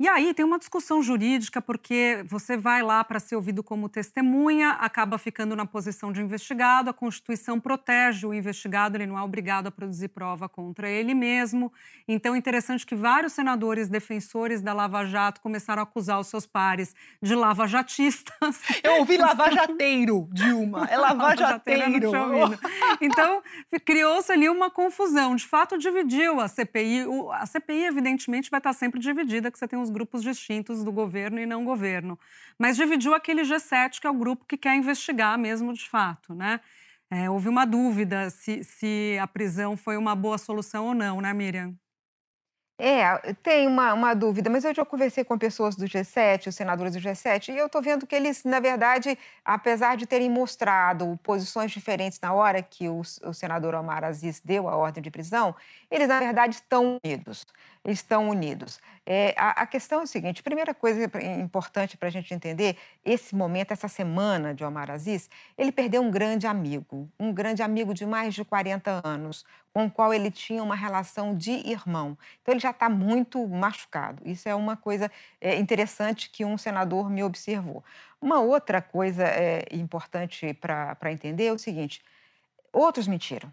E 0.00 0.08
aí 0.08 0.34
tem 0.34 0.44
uma 0.44 0.58
discussão 0.58 1.00
jurídica, 1.02 1.62
porque 1.62 2.24
você 2.26 2.56
vai 2.56 2.82
lá 2.82 3.04
para 3.04 3.20
ser 3.20 3.36
ouvido 3.36 3.62
como 3.62 3.88
testemunha, 3.88 4.70
acaba 4.70 5.16
ficando 5.16 5.54
na 5.54 5.64
posição 5.64 6.10
de 6.10 6.20
investigado, 6.20 6.90
a 6.90 6.94
Constituição 6.94 7.60
protege 7.60 8.26
o 8.26 8.34
investigado, 8.34 8.96
ele 8.96 9.06
não 9.06 9.18
é 9.18 9.22
obrigado 9.22 9.68
a 9.68 9.70
produzir 9.70 10.08
prova 10.08 10.48
contra 10.48 10.88
ele 10.88 11.14
mesmo. 11.14 11.72
Então 12.08 12.34
é 12.34 12.38
interessante 12.38 12.84
que 12.84 12.96
vários 12.96 13.32
senadores 13.32 13.88
defensores 13.88 14.60
da 14.60 14.72
Lava 14.72 15.04
Jato 15.04 15.40
começaram 15.40 15.80
a 15.80 15.84
acusar 15.84 16.18
os 16.18 16.26
seus 16.26 16.46
pares 16.46 16.94
de 17.22 17.34
lavajatistas. 17.34 18.60
Eu 18.82 18.96
ouvi 18.96 19.16
lavajateiro, 19.16 20.28
Dilma, 20.32 20.86
é 20.90 20.96
lavajateiro. 20.96 22.10
então 23.00 23.42
criou-se 23.84 24.32
ali 24.32 24.48
uma 24.48 24.70
confusão, 24.70 25.36
de 25.36 25.46
fato 25.46 25.78
dividiu 25.78 26.40
a 26.40 26.48
CPI. 26.48 27.04
A 27.34 27.46
CPI, 27.46 27.84
evidentemente, 27.84 28.50
vai 28.50 28.58
estar 28.58 28.72
sempre 28.72 28.98
dividida, 28.98 29.50
que 29.50 29.58
você 29.58 29.68
tem 29.68 29.78
os 29.82 29.90
grupos 29.90 30.22
distintos 30.22 30.84
do 30.84 30.92
governo 30.92 31.38
e 31.40 31.46
não 31.46 31.64
governo. 31.64 32.18
Mas 32.58 32.76
dividiu 32.76 33.14
aquele 33.14 33.42
G7, 33.42 34.00
que 34.00 34.06
é 34.06 34.10
o 34.10 34.14
grupo 34.14 34.44
que 34.46 34.56
quer 34.56 34.76
investigar 34.76 35.38
mesmo 35.38 35.72
de 35.74 35.88
fato, 35.88 36.34
né? 36.34 36.60
É, 37.10 37.28
houve 37.28 37.48
uma 37.48 37.66
dúvida 37.66 38.30
se, 38.30 38.64
se 38.64 39.18
a 39.20 39.26
prisão 39.26 39.76
foi 39.76 39.96
uma 39.98 40.14
boa 40.16 40.38
solução 40.38 40.86
ou 40.86 40.94
não, 40.94 41.20
né, 41.20 41.32
Miriam? 41.34 41.74
É, 42.84 43.32
tem 43.44 43.68
uma, 43.68 43.94
uma 43.94 44.12
dúvida, 44.12 44.50
mas 44.50 44.64
eu 44.64 44.74
já 44.74 44.84
conversei 44.84 45.22
com 45.22 45.38
pessoas 45.38 45.76
do 45.76 45.84
G7, 45.84 46.48
os 46.48 46.56
senadores 46.56 46.94
do 46.94 46.98
G7, 46.98 47.50
e 47.50 47.56
eu 47.56 47.66
estou 47.66 47.80
vendo 47.80 48.08
que 48.08 48.12
eles, 48.12 48.42
na 48.42 48.58
verdade, 48.58 49.16
apesar 49.44 49.96
de 49.96 50.04
terem 50.04 50.28
mostrado 50.28 51.16
posições 51.22 51.70
diferentes 51.70 52.18
na 52.20 52.32
hora 52.32 52.60
que 52.60 52.88
o, 52.88 53.00
o 53.22 53.32
senador 53.32 53.76
Omar 53.76 54.02
Aziz 54.02 54.40
deu 54.44 54.68
a 54.68 54.74
ordem 54.74 55.00
de 55.00 55.12
prisão, 55.12 55.54
eles, 55.88 56.08
na 56.08 56.18
verdade, 56.18 56.56
estão 56.56 56.98
unidos. 57.04 57.46
Estão 57.84 58.28
unidos. 58.28 58.80
É, 59.04 59.34
a, 59.36 59.62
a, 59.62 59.66
questão 59.66 60.00
é 60.00 60.02
o 60.04 60.06
seguinte: 60.06 60.40
primeira 60.40 60.72
coisa 60.72 61.10
importante 61.40 61.96
para 61.96 62.06
a 62.06 62.10
gente 62.12 62.32
entender, 62.32 62.76
esse 63.04 63.34
momento, 63.34 63.72
essa 63.72 63.88
semana 63.88 64.54
de 64.54 64.64
Omar 64.64 64.88
Aziz, 64.88 65.28
ele 65.58 65.72
perdeu 65.72 66.00
um 66.00 66.10
grande 66.10 66.46
amigo, 66.46 67.10
um 67.18 67.32
grande 67.32 67.60
amigo 67.60 67.92
de 67.92 68.06
mais 68.06 68.34
de 68.34 68.44
40 68.44 69.00
anos, 69.04 69.44
com 69.72 69.86
o 69.86 69.90
qual 69.90 70.12
ele 70.12 70.30
tinha 70.30 70.62
uma 70.62 70.74
relação 70.74 71.34
de 71.36 71.50
irmão. 71.50 72.16
Então, 72.40 72.52
ele 72.52 72.60
já 72.60 72.70
está 72.70 72.88
muito 72.88 73.46
machucado. 73.48 74.22
Isso 74.24 74.48
é 74.48 74.54
uma 74.54 74.76
coisa 74.76 75.10
é, 75.40 75.56
interessante 75.56 76.28
que 76.30 76.44
um 76.44 76.58
senador 76.58 77.08
me 77.10 77.22
observou. 77.22 77.82
Uma 78.20 78.40
outra 78.40 78.82
coisa 78.82 79.24
é, 79.24 79.66
importante 79.72 80.52
para 80.54 81.10
entender 81.10 81.46
é 81.46 81.52
o 81.52 81.58
seguinte: 81.58 82.02
outros 82.72 83.08
mentiram. 83.08 83.52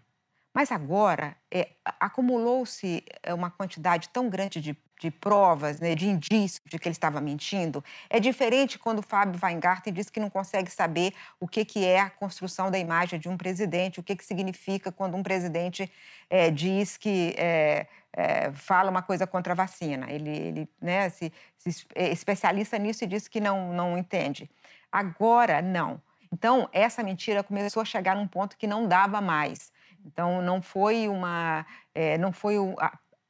Mas 0.52 0.72
agora 0.72 1.36
é, 1.50 1.70
acumulou-se 1.98 3.04
é, 3.22 3.32
uma 3.32 3.50
quantidade 3.50 4.08
tão 4.08 4.28
grande 4.28 4.60
de, 4.60 4.76
de 5.00 5.10
provas, 5.10 5.80
né, 5.80 5.94
de 5.94 6.06
indícios 6.06 6.60
de 6.66 6.78
que 6.78 6.86
ele 6.86 6.92
estava 6.92 7.20
mentindo. 7.22 7.82
É 8.10 8.20
diferente 8.20 8.78
quando 8.78 8.98
o 8.98 9.02
Fábio 9.02 9.40
Weingarten 9.42 9.92
diz 9.92 10.10
que 10.10 10.20
não 10.20 10.28
consegue 10.28 10.70
saber 10.70 11.14
o 11.40 11.48
que, 11.48 11.64
que 11.64 11.86
é 11.86 12.00
a 12.00 12.10
construção 12.10 12.70
da 12.70 12.78
imagem 12.78 13.18
de 13.18 13.26
um 13.26 13.36
presidente, 13.36 13.98
o 13.98 14.02
que, 14.02 14.14
que 14.14 14.24
significa 14.24 14.92
quando 14.92 15.16
um 15.16 15.22
presidente 15.22 15.90
é, 16.28 16.50
diz 16.50 16.98
que 16.98 17.34
é, 17.38 17.86
é, 18.12 18.52
fala 18.52 18.90
uma 18.90 19.00
coisa 19.00 19.26
contra 19.26 19.54
a 19.54 19.56
vacina. 19.56 20.10
Ele, 20.10 20.30
ele 20.30 20.68
né, 20.80 21.08
se, 21.08 21.32
se 21.56 21.86
é 21.94 22.12
especialista 22.12 22.78
nisso 22.78 23.02
e 23.02 23.06
diz 23.06 23.26
que 23.26 23.40
não, 23.40 23.72
não 23.72 23.96
entende. 23.96 24.50
Agora, 24.92 25.62
não. 25.62 26.00
Então, 26.30 26.68
essa 26.72 27.02
mentira 27.02 27.42
começou 27.42 27.80
a 27.80 27.86
chegar 27.86 28.14
num 28.14 28.28
ponto 28.28 28.56
que 28.58 28.66
não 28.66 28.86
dava 28.86 29.20
mais. 29.22 29.72
Então, 30.04 30.42
não 30.42 30.60
foi, 30.60 31.08
uma, 31.08 31.64
é, 31.94 32.18
não 32.18 32.32
foi 32.32 32.56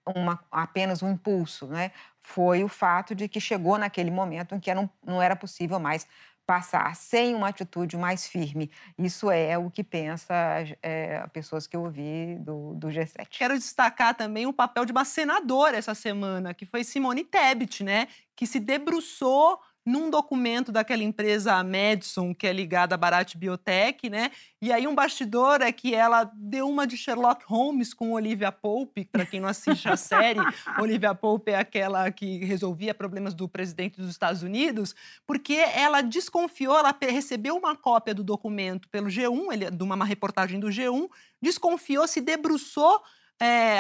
uma, 0.07 0.42
apenas 0.50 1.02
um 1.02 1.11
impulso, 1.11 1.66
né? 1.66 1.92
foi 2.21 2.62
o 2.62 2.69
fato 2.69 3.14
de 3.14 3.28
que 3.28 3.40
chegou 3.40 3.76
naquele 3.78 4.11
momento 4.11 4.54
em 4.54 4.61
que 4.61 4.73
não, 4.73 4.88
não 5.04 5.21
era 5.21 5.35
possível 5.35 5.80
mais 5.80 6.07
passar 6.47 6.97
sem 6.97 7.35
uma 7.35 7.49
atitude 7.49 7.97
mais 7.97 8.26
firme. 8.26 8.71
Isso 8.99 9.30
é 9.30 9.57
o 9.57 9.71
que 9.71 9.85
pensa 9.85 10.35
é, 10.83 11.25
pessoas 11.28 11.66
que 11.66 11.76
eu 11.76 11.83
ouvi 11.83 12.37
do, 12.40 12.75
do, 12.75 12.88
G7. 12.88 13.26
Quero 13.30 13.54
destacar 13.54 14.16
também 14.16 14.47
o 14.47 14.52
papel 14.52 14.85
de 14.85 14.90
uma 14.90 15.04
senadora 15.04 15.76
essa 15.76 15.95
semana, 15.95 16.52
que 16.52 16.66
foi 16.66 16.83
Simone 16.83 17.25
Tebet, 17.25 17.85
né? 17.85 18.09
que 18.35 18.47
se 18.47 18.59
debruçou 18.59 19.61
num 19.90 20.09
documento 20.09 20.70
daquela 20.70 21.02
empresa 21.02 21.62
Madison, 21.64 22.32
que 22.32 22.47
é 22.47 22.52
ligada 22.52 22.94
à 22.94 22.99
Bharat 22.99 23.37
Biotech, 23.37 24.09
né? 24.09 24.30
E 24.62 24.73
aí 24.73 24.87
um 24.87 24.94
bastidor 24.94 25.61
é 25.62 25.73
que 25.73 25.94
ela 25.94 26.30
deu 26.35 26.68
uma 26.68 26.87
de 26.87 26.97
Sherlock 26.97 27.44
Holmes 27.44 27.92
com 27.92 28.12
Olivia 28.12 28.52
Pope, 28.52 29.04
para 29.06 29.26
quem 29.26 29.40
não 29.40 29.49
assiste 29.49 29.88
a 29.88 29.97
série, 29.97 30.38
Olivia 30.78 31.12
Pope 31.14 31.50
é 31.50 31.59
aquela 31.59 32.11
que 32.12 32.44
resolvia 32.44 32.94
problemas 32.94 33.35
do 33.35 33.49
presidente 33.49 34.00
dos 34.00 34.11
Estados 34.11 34.42
Unidos, 34.42 34.94
porque 35.26 35.54
ela 35.54 36.02
desconfiou, 36.02 36.78
ela 36.78 36.97
recebeu 37.00 37.56
uma 37.56 37.75
cópia 37.75 38.14
do 38.14 38.23
documento 38.23 38.88
pelo 38.88 39.09
G1, 39.09 39.52
ele, 39.52 39.70
de 39.70 39.82
uma 39.82 40.04
reportagem 40.04 40.61
do 40.61 40.68
G1, 40.68 41.09
desconfiou, 41.42 42.06
se 42.06 42.20
debruçou 42.20 43.02
é, 43.40 43.78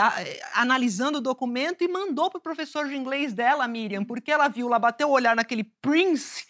analisando 0.54 1.18
o 1.18 1.20
documento 1.20 1.84
e 1.84 1.88
mandou 1.88 2.30
para 2.30 2.38
o 2.38 2.42
professor 2.42 2.88
de 2.88 2.96
inglês 2.96 3.34
dela, 3.34 3.68
Miriam, 3.68 4.04
porque 4.04 4.32
ela 4.32 4.48
viu, 4.48 4.66
ela 4.66 4.78
bateu 4.78 5.08
o 5.08 5.12
olhar 5.12 5.36
naquele 5.36 5.64
Prince, 5.82 6.46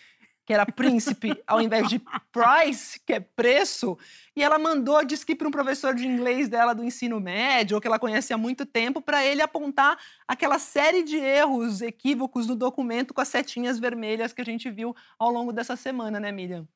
que 0.47 0.55
era 0.55 0.65
príncipe, 0.65 1.31
ao 1.47 1.61
invés 1.61 1.89
de 1.89 2.01
price, 2.33 3.01
que 3.05 3.13
é 3.13 3.21
preço, 3.21 3.99
e 4.35 4.43
ela 4.43 4.59
mandou, 4.59 5.05
disse 5.05 5.27
que 5.27 5.35
para 5.35 5.49
um 5.49 5.51
professor 5.51 5.95
de 5.95 6.07
inglês 6.07 6.49
dela 6.49 6.73
do 6.73 6.85
ensino 6.85 7.21
médio, 7.21 7.77
ou 7.77 7.81
que 7.81 7.89
ela 7.89 7.99
conhece 7.99 8.33
há 8.33 8.39
muito 8.39 8.65
tempo, 8.65 9.01
para 9.01 9.25
ele 9.25 9.43
apontar 9.43 9.99
aquela 10.27 10.59
série 10.61 11.03
de 11.03 11.17
erros, 11.17 11.83
equívocos 11.83 12.47
no 12.47 12.55
documento 12.55 13.13
com 13.13 13.21
as 13.21 13.29
setinhas 13.29 13.79
vermelhas 13.79 14.33
que 14.33 14.41
a 14.41 14.45
gente 14.45 14.71
viu 14.71 14.95
ao 15.19 15.31
longo 15.31 15.53
dessa 15.53 15.75
semana, 15.75 16.21
né, 16.21 16.31
Miriam? 16.31 16.67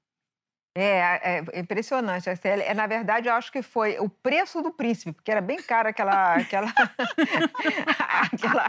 É, 0.77 1.39
é 1.39 1.61
impressionante. 1.61 2.29
É, 2.29 2.75
na 2.75 2.87
verdade, 2.89 3.29
eu 3.29 3.35
acho 3.35 3.53
que 3.53 3.63
foi 3.63 3.97
o 4.01 4.09
preço 4.09 4.61
do 4.61 4.73
príncipe, 4.73 5.13
porque 5.13 5.31
era 5.31 5.41
bem 5.41 5.63
caro 5.63 5.89
aquela, 5.89 6.35
aquela, 6.35 6.73
aquela, 8.33 8.67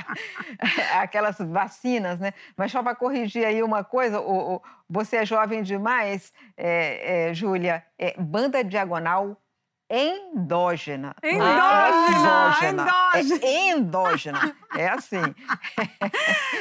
aquelas 1.01 1.37
vacinas, 1.39 2.19
né? 2.19 2.33
Mas 2.55 2.71
só 2.71 2.83
para 2.83 2.95
corrigir 2.95 3.43
aí 3.43 3.63
uma 3.63 3.83
coisa, 3.83 4.21
o, 4.21 4.55
o, 4.55 4.61
você 4.87 5.17
é 5.17 5.25
jovem 5.25 5.63
demais, 5.63 6.31
é, 6.55 7.29
é, 7.29 7.33
Júlia, 7.33 7.83
é 7.97 8.13
banda 8.21 8.63
diagonal 8.63 9.35
endógena. 9.89 11.15
Endógena! 11.23 12.57
Endógena. 12.63 13.39
É 13.41 13.69
endógena. 13.69 14.55
É 14.75 14.87
assim. 14.89 15.21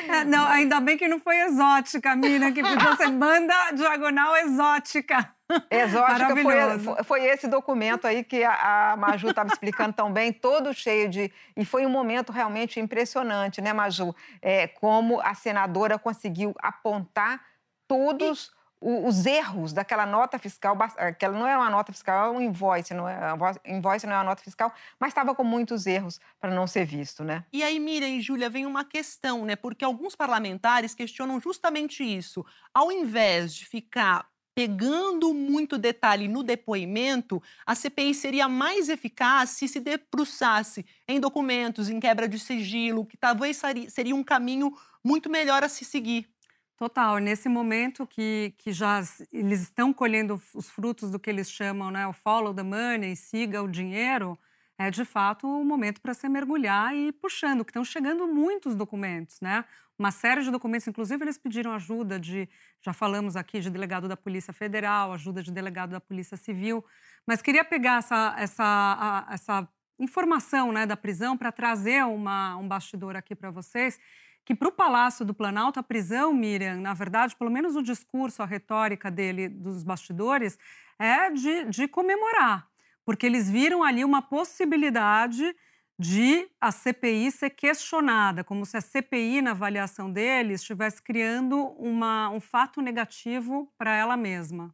É, 0.09 0.25
não, 0.25 0.47
ainda 0.47 0.81
bem 0.81 0.97
que 0.97 1.09
não 1.09 1.19
foi 1.19 1.39
exótica, 1.41 2.15
Miriam, 2.15 2.53
que 2.53 2.63
ser 2.97 3.11
banda 3.17 3.55
diagonal 3.73 4.37
exótica. 4.37 5.35
Exótica 5.71 6.37
foi, 6.37 7.05
foi 7.05 7.25
esse 7.25 7.47
documento 7.47 8.07
aí 8.07 8.25
que 8.25 8.43
a, 8.45 8.93
a 8.93 8.97
Maju 8.97 9.29
estava 9.29 9.49
explicando 9.49 9.93
tão 9.93 10.13
bem, 10.13 10.33
todo 10.33 10.73
cheio 10.73 11.09
de. 11.09 11.33
E 11.57 11.65
foi 11.65 11.85
um 11.85 11.91
momento 11.91 12.33
realmente 12.33 12.81
impressionante, 12.81 13.61
né, 13.61 13.73
Maju? 13.73 14.15
É, 14.41 14.67
como 14.67 15.21
a 15.21 15.35
senadora 15.35 15.99
conseguiu 15.99 16.55
apontar 16.61 17.41
todos 17.87 18.53
os 18.81 19.25
erros 19.25 19.73
daquela 19.73 20.05
nota 20.05 20.39
fiscal, 20.39 20.77
aquela 20.97 21.39
não 21.39 21.47
é 21.47 21.57
uma 21.57 21.71
nota 21.71 21.93
fiscal, 21.93 22.27
é 22.27 22.37
um 22.37 22.41
invoice, 22.41 22.93
não 22.93 23.09
é, 23.09 23.19
invoice 23.65 24.07
não 24.07 24.13
é 24.13 24.17
uma 24.19 24.25
nota 24.25 24.43
fiscal, 24.43 24.73
mas 25.01 25.11
estava 25.11 25.35
com 25.35 25.43
muitos 25.43 25.87
erros 25.87 26.21
para 26.39 26.55
não 26.55 26.67
ser 26.67 26.85
visto, 26.85 27.25
né? 27.25 27.45
E 27.53 27.63
aí, 27.63 27.81
Miriam 27.81 28.09
e 28.09 28.21
Júlia, 28.21 28.51
vem 28.51 28.67
uma 28.67 28.85
questão, 28.85 29.45
né? 29.45 29.57
Porque 29.57 29.85
alguns 29.85 30.15
parlamentares 30.15 30.95
questionam 30.95 31.41
justamente 31.41 32.05
isso. 32.05 32.45
Ao 32.75 32.93
invés 32.93 33.55
de 33.55 33.65
ficar 33.65 34.27
pegando 34.55 35.35
muito 35.35 35.77
detalhe 35.77 36.29
no 36.29 36.43
depoimento, 36.43 37.43
a 37.67 37.75
CPI 37.75 38.15
seria 38.15 38.49
mais 38.49 38.89
eficaz 38.89 39.51
se 39.51 39.67
se 39.67 39.81
debruçasse 39.81 40.87
em 41.09 41.19
documentos, 41.19 41.89
em 41.89 41.99
quebra 41.99 42.29
de 42.29 42.39
sigilo, 42.39 43.05
que 43.05 43.17
talvez 43.17 43.61
seria 43.89 44.15
um 44.15 44.23
caminho 44.23 44.73
muito 45.03 45.29
melhor 45.29 45.65
a 45.65 45.69
se 45.69 45.85
seguir. 45.85 46.34
Total, 46.77 47.19
nesse 47.19 47.49
momento 47.49 48.05
que, 48.07 48.53
que 48.59 48.73
já 48.73 49.01
eles 49.33 49.63
estão 49.63 49.93
colhendo 49.93 50.41
os 50.55 50.69
frutos 50.69 51.09
do 51.11 51.21
que 51.21 51.31
eles 51.31 51.49
chamam, 51.49 51.91
né, 51.91 52.05
o 52.07 52.13
follow 52.13 52.53
the 52.53 52.65
money, 52.65 53.15
siga 53.15 53.63
o 53.63 53.69
dinheiro, 53.69 54.37
é 54.77 54.91
de 54.91 55.05
fato 55.05 55.47
o 55.47 55.65
momento 55.65 56.01
para 56.01 56.13
se 56.15 56.29
mergulhar 56.29 56.93
e 56.93 57.09
ir 57.09 57.13
puxando, 57.13 57.65
que 57.65 57.71
estão 57.71 57.85
chegando 57.85 58.27
muitos 58.27 58.75
documentos, 58.75 59.41
né? 59.41 59.65
Uma 59.97 60.11
série 60.11 60.43
de 60.43 60.51
documentos, 60.51 60.89
inclusive 60.89 61.23
eles 61.23 61.39
pediram 61.39 61.73
ajuda 61.73 62.19
de, 62.19 62.49
já 62.85 62.93
falamos 62.93 63.37
aqui, 63.37 63.61
de 63.61 63.71
delegado 63.71 64.09
da 64.09 64.17
Polícia 64.17 64.53
Federal, 64.53 65.13
ajuda 65.13 65.41
de 65.45 65.53
delegado 65.53 65.91
da 65.91 66.01
Polícia 66.01 66.37
Civil, 66.37 66.85
mas 67.25 67.41
queria 67.41 67.65
pegar 67.65 67.99
essa, 67.99 68.35
essa, 68.37 68.65
a, 68.65 69.33
essa 69.33 69.69
informação 69.97 70.73
né, 70.73 70.85
da 70.87 70.97
prisão 70.97 71.37
para 71.37 71.53
trazer 71.53 72.05
uma, 72.05 72.57
um 72.57 72.67
bastidor 72.67 73.15
aqui 73.15 73.37
para 73.37 73.53
vocês, 73.53 74.01
que 74.45 74.55
para 74.55 74.69
o 74.69 74.73
Palácio 74.73 75.25
do 75.25 75.33
Planalto, 75.33 75.81
a 75.81 75.83
prisão, 75.83 76.33
Miriam, 76.33 76.77
na 76.77 76.93
verdade, 76.93 77.35
pelo 77.35 77.51
menos 77.51 77.77
o 77.77 77.83
discurso, 77.83 78.43
a 78.43 78.47
retórica 78.47 79.11
dele, 79.11 79.49
dos 79.49 79.83
bastidores, 79.83 80.59
é 80.99 81.31
de, 81.31 81.65
de 81.65 81.89
comemorar, 81.89 82.69
porque 83.05 83.27
eles 83.27 83.51
viram 83.51 83.83
ali 83.83 84.05
uma 84.05 84.23
possibilidade 84.23 85.55
de 85.99 86.49
a 86.61 86.73
CPI 86.73 87.31
ser 87.31 87.51
questionada, 87.51 88.43
como 88.43 88.67
se 88.67 88.77
a 88.77 88.81
CPI, 88.81 89.41
na 89.41 89.53
avaliação 89.53 90.11
deles, 90.13 90.61
estivesse 90.61 91.01
criando 91.01 91.57
uma, 91.79 92.29
um 92.31 92.41
fato 92.41 92.83
negativo 92.83 93.73
para 93.79 93.95
ela 93.95 94.17
mesma. 94.17 94.73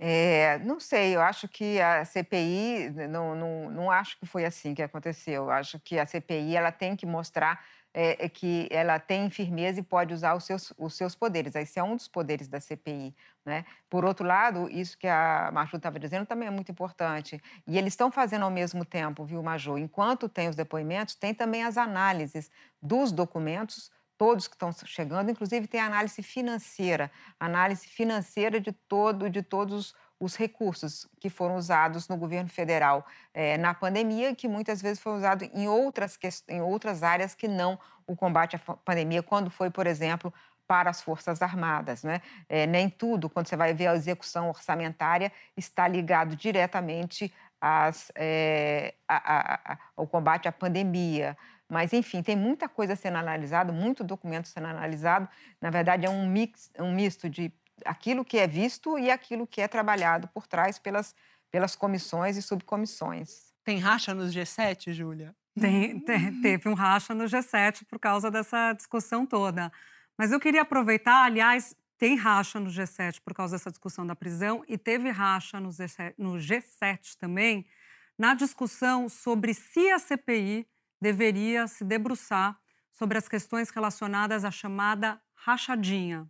É, 0.00 0.58
não 0.60 0.78
sei, 0.78 1.16
eu 1.16 1.20
acho 1.20 1.48
que 1.48 1.80
a 1.80 2.04
CPI, 2.04 2.90
não, 3.10 3.34
não, 3.34 3.70
não 3.70 3.90
acho 3.90 4.16
que 4.18 4.26
foi 4.26 4.44
assim 4.44 4.72
que 4.74 4.82
aconteceu. 4.82 5.44
Eu 5.44 5.50
acho 5.50 5.80
que 5.80 5.98
a 5.98 6.06
CPI 6.06 6.54
ela 6.56 6.70
tem 6.70 6.94
que 6.94 7.04
mostrar 7.04 7.64
é, 7.92 8.26
é, 8.26 8.28
que 8.28 8.68
ela 8.70 9.00
tem 9.00 9.28
firmeza 9.28 9.80
e 9.80 9.82
pode 9.82 10.14
usar 10.14 10.34
os 10.34 10.44
seus, 10.44 10.72
os 10.78 10.94
seus 10.94 11.16
poderes. 11.16 11.54
Esse 11.56 11.80
é 11.80 11.82
um 11.82 11.96
dos 11.96 12.06
poderes 12.06 12.46
da 12.46 12.60
CPI. 12.60 13.12
Né? 13.44 13.64
Por 13.90 14.04
outro 14.04 14.24
lado, 14.24 14.68
isso 14.70 14.96
que 14.96 15.08
a 15.08 15.50
Maju 15.52 15.76
estava 15.78 15.98
dizendo 15.98 16.26
também 16.26 16.46
é 16.46 16.50
muito 16.50 16.70
importante. 16.70 17.42
E 17.66 17.76
eles 17.76 17.94
estão 17.94 18.10
fazendo 18.12 18.44
ao 18.44 18.50
mesmo 18.50 18.84
tempo, 18.84 19.24
viu, 19.24 19.42
Maju? 19.42 19.78
Enquanto 19.78 20.28
tem 20.28 20.48
os 20.48 20.54
depoimentos, 20.54 21.16
tem 21.16 21.34
também 21.34 21.64
as 21.64 21.76
análises 21.76 22.50
dos 22.80 23.10
documentos 23.10 23.90
todos 24.18 24.48
que 24.48 24.56
estão 24.56 24.72
chegando, 24.84 25.30
inclusive 25.30 25.68
tem 25.68 25.80
análise 25.80 26.22
financeira, 26.22 27.10
análise 27.38 27.86
financeira 27.86 28.60
de 28.60 28.72
todo, 28.72 29.30
de 29.30 29.42
todos 29.42 29.94
os 30.20 30.34
recursos 30.34 31.08
que 31.20 31.30
foram 31.30 31.56
usados 31.56 32.08
no 32.08 32.16
governo 32.16 32.50
federal 32.50 33.06
é, 33.32 33.56
na 33.56 33.72
pandemia, 33.72 34.34
que 34.34 34.48
muitas 34.48 34.82
vezes 34.82 34.98
foi 34.98 35.12
usado 35.12 35.44
em 35.54 35.68
outras, 35.68 36.18
em 36.48 36.60
outras 36.60 37.04
áreas 37.04 37.34
que 37.34 37.46
não 37.46 37.78
o 38.06 38.16
combate 38.16 38.56
à 38.56 38.58
pandemia, 38.58 39.22
quando 39.22 39.50
foi, 39.50 39.70
por 39.70 39.86
exemplo, 39.86 40.34
para 40.66 40.90
as 40.90 41.00
Forças 41.00 41.40
Armadas. 41.40 42.02
Né? 42.02 42.20
É, 42.48 42.66
nem 42.66 42.90
tudo, 42.90 43.30
quando 43.30 43.46
você 43.46 43.56
vai 43.56 43.72
ver 43.72 43.86
a 43.86 43.94
execução 43.94 44.48
orçamentária, 44.48 45.30
está 45.56 45.86
ligado 45.86 46.34
diretamente 46.34 47.32
às, 47.60 48.10
é, 48.14 48.94
a, 49.06 49.16
a, 49.16 49.72
a, 49.72 49.78
ao 49.96 50.06
combate 50.06 50.48
à 50.48 50.52
pandemia. 50.52 51.36
Mas, 51.68 51.92
enfim, 51.92 52.22
tem 52.22 52.34
muita 52.34 52.68
coisa 52.68 52.96
sendo 52.96 53.18
analisada, 53.18 53.72
muito 53.72 54.02
documento 54.02 54.48
sendo 54.48 54.66
analisado. 54.68 55.28
Na 55.60 55.70
verdade, 55.70 56.06
é 56.06 56.10
um, 56.10 56.26
mix, 56.26 56.70
um 56.78 56.94
misto 56.94 57.28
de 57.28 57.52
aquilo 57.84 58.24
que 58.24 58.38
é 58.38 58.46
visto 58.46 58.98
e 58.98 59.10
aquilo 59.10 59.46
que 59.46 59.60
é 59.60 59.68
trabalhado 59.68 60.28
por 60.28 60.46
trás 60.46 60.78
pelas, 60.78 61.14
pelas 61.50 61.76
comissões 61.76 62.36
e 62.36 62.42
subcomissões. 62.42 63.52
Tem 63.62 63.78
racha 63.78 64.14
nos 64.14 64.34
G7, 64.34 64.92
Júlia? 64.92 65.34
Tem, 65.60 66.00
tem, 66.00 66.40
teve 66.40 66.68
um 66.68 66.74
racha 66.74 67.14
no 67.14 67.24
G7 67.24 67.84
por 67.84 67.98
causa 67.98 68.30
dessa 68.30 68.72
discussão 68.72 69.26
toda. 69.26 69.70
Mas 70.16 70.32
eu 70.32 70.40
queria 70.40 70.62
aproveitar, 70.62 71.24
aliás, 71.24 71.76
tem 71.98 72.16
racha 72.16 72.58
no 72.58 72.70
G7 72.70 73.20
por 73.20 73.34
causa 73.34 73.56
dessa 73.56 73.70
discussão 73.70 74.06
da 74.06 74.16
prisão 74.16 74.64
e 74.68 74.78
teve 74.78 75.10
racha 75.10 75.60
no 75.60 75.68
G7, 75.68 76.14
no 76.16 76.34
G7 76.34 77.16
também 77.18 77.66
na 78.16 78.34
discussão 78.34 79.08
sobre 79.08 79.54
se 79.54 79.90
a 79.90 79.98
CPI 79.98 80.66
deveria 81.00 81.66
se 81.66 81.84
debruçar 81.84 82.58
sobre 82.90 83.16
as 83.18 83.28
questões 83.28 83.70
relacionadas 83.70 84.44
à 84.44 84.50
chamada 84.50 85.20
rachadinha. 85.34 86.26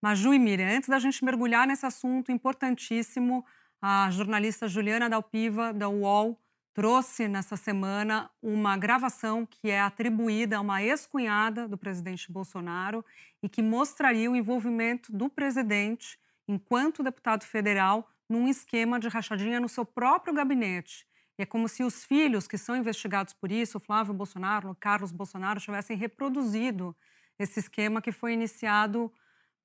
Maju 0.00 0.34
e 0.34 0.38
Miriam, 0.38 0.76
antes 0.76 0.88
da 0.88 0.98
gente 0.98 1.24
mergulhar 1.24 1.66
nesse 1.66 1.86
assunto 1.86 2.32
importantíssimo, 2.32 3.44
a 3.80 4.10
jornalista 4.10 4.68
Juliana 4.68 5.08
Dalpiva, 5.08 5.72
da 5.72 5.88
UOL, 5.88 6.38
trouxe 6.74 7.28
nessa 7.28 7.56
semana 7.56 8.30
uma 8.42 8.76
gravação 8.76 9.46
que 9.46 9.70
é 9.70 9.80
atribuída 9.80 10.56
a 10.56 10.60
uma 10.60 10.82
ex-cunhada 10.82 11.68
do 11.68 11.76
presidente 11.76 12.32
Bolsonaro 12.32 13.04
e 13.42 13.48
que 13.48 13.62
mostraria 13.62 14.30
o 14.30 14.36
envolvimento 14.36 15.12
do 15.12 15.28
presidente, 15.28 16.18
enquanto 16.48 17.02
deputado 17.02 17.44
federal, 17.44 18.08
num 18.28 18.48
esquema 18.48 18.98
de 18.98 19.08
rachadinha 19.08 19.60
no 19.60 19.68
seu 19.68 19.84
próprio 19.84 20.32
gabinete. 20.32 21.06
É 21.42 21.46
como 21.46 21.68
se 21.68 21.82
os 21.82 22.04
filhos 22.04 22.46
que 22.46 22.56
são 22.56 22.76
investigados 22.76 23.34
por 23.34 23.50
isso, 23.50 23.80
Flávio 23.80 24.14
Bolsonaro, 24.14 24.76
Carlos 24.78 25.10
Bolsonaro, 25.10 25.58
tivessem 25.58 25.96
reproduzido 25.96 26.94
esse 27.36 27.58
esquema 27.58 28.00
que 28.00 28.12
foi 28.12 28.32
iniciado 28.32 29.12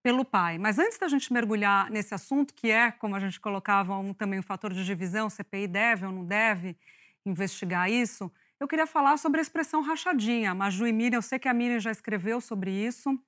pelo 0.01 0.25
pai. 0.25 0.57
Mas 0.57 0.79
antes 0.79 0.97
da 0.97 1.07
gente 1.07 1.31
mergulhar 1.31 1.91
nesse 1.91 2.15
assunto, 2.15 2.51
que 2.51 2.71
é, 2.71 2.89
como 2.89 3.15
a 3.15 3.19
gente 3.19 3.39
colocava, 3.39 3.95
um, 3.95 4.11
também 4.11 4.39
um 4.39 4.43
fator 4.43 4.73
de 4.73 4.83
divisão, 4.83 5.29
CPI 5.29 5.67
deve 5.67 6.07
ou 6.07 6.11
não 6.11 6.25
deve 6.25 6.75
investigar 7.23 7.91
isso, 7.91 8.31
eu 8.59 8.67
queria 8.67 8.87
falar 8.87 9.17
sobre 9.17 9.39
a 9.39 9.43
expressão 9.43 9.83
rachadinha. 9.83 10.55
Maju 10.55 10.87
e 10.87 10.91
Miriam, 10.91 11.19
eu 11.19 11.21
sei 11.21 11.37
que 11.37 11.47
a 11.47 11.53
Miriam 11.53 11.79
já 11.79 11.91
escreveu 11.91 12.41
sobre 12.41 12.71
isso. 12.71 13.19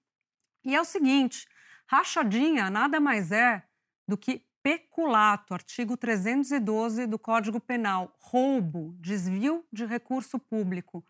E 0.66 0.76
é 0.76 0.82
o 0.82 0.86
seguinte, 0.86 1.48
rachadinha 1.86 2.68
nada 2.72 3.00
mais 3.00 3.32
é 3.32 3.62
do 4.08 4.18
que 4.18 4.42
peculato, 4.62 5.54
artigo 5.54 5.95
312 5.95 7.06
do 7.06 7.17
Código 7.17 7.60
Penal, 7.60 8.15
roubo, 8.19 8.95
desvio 9.00 9.63
de 9.72 9.86
recurso 9.86 10.38
público. 10.38 11.04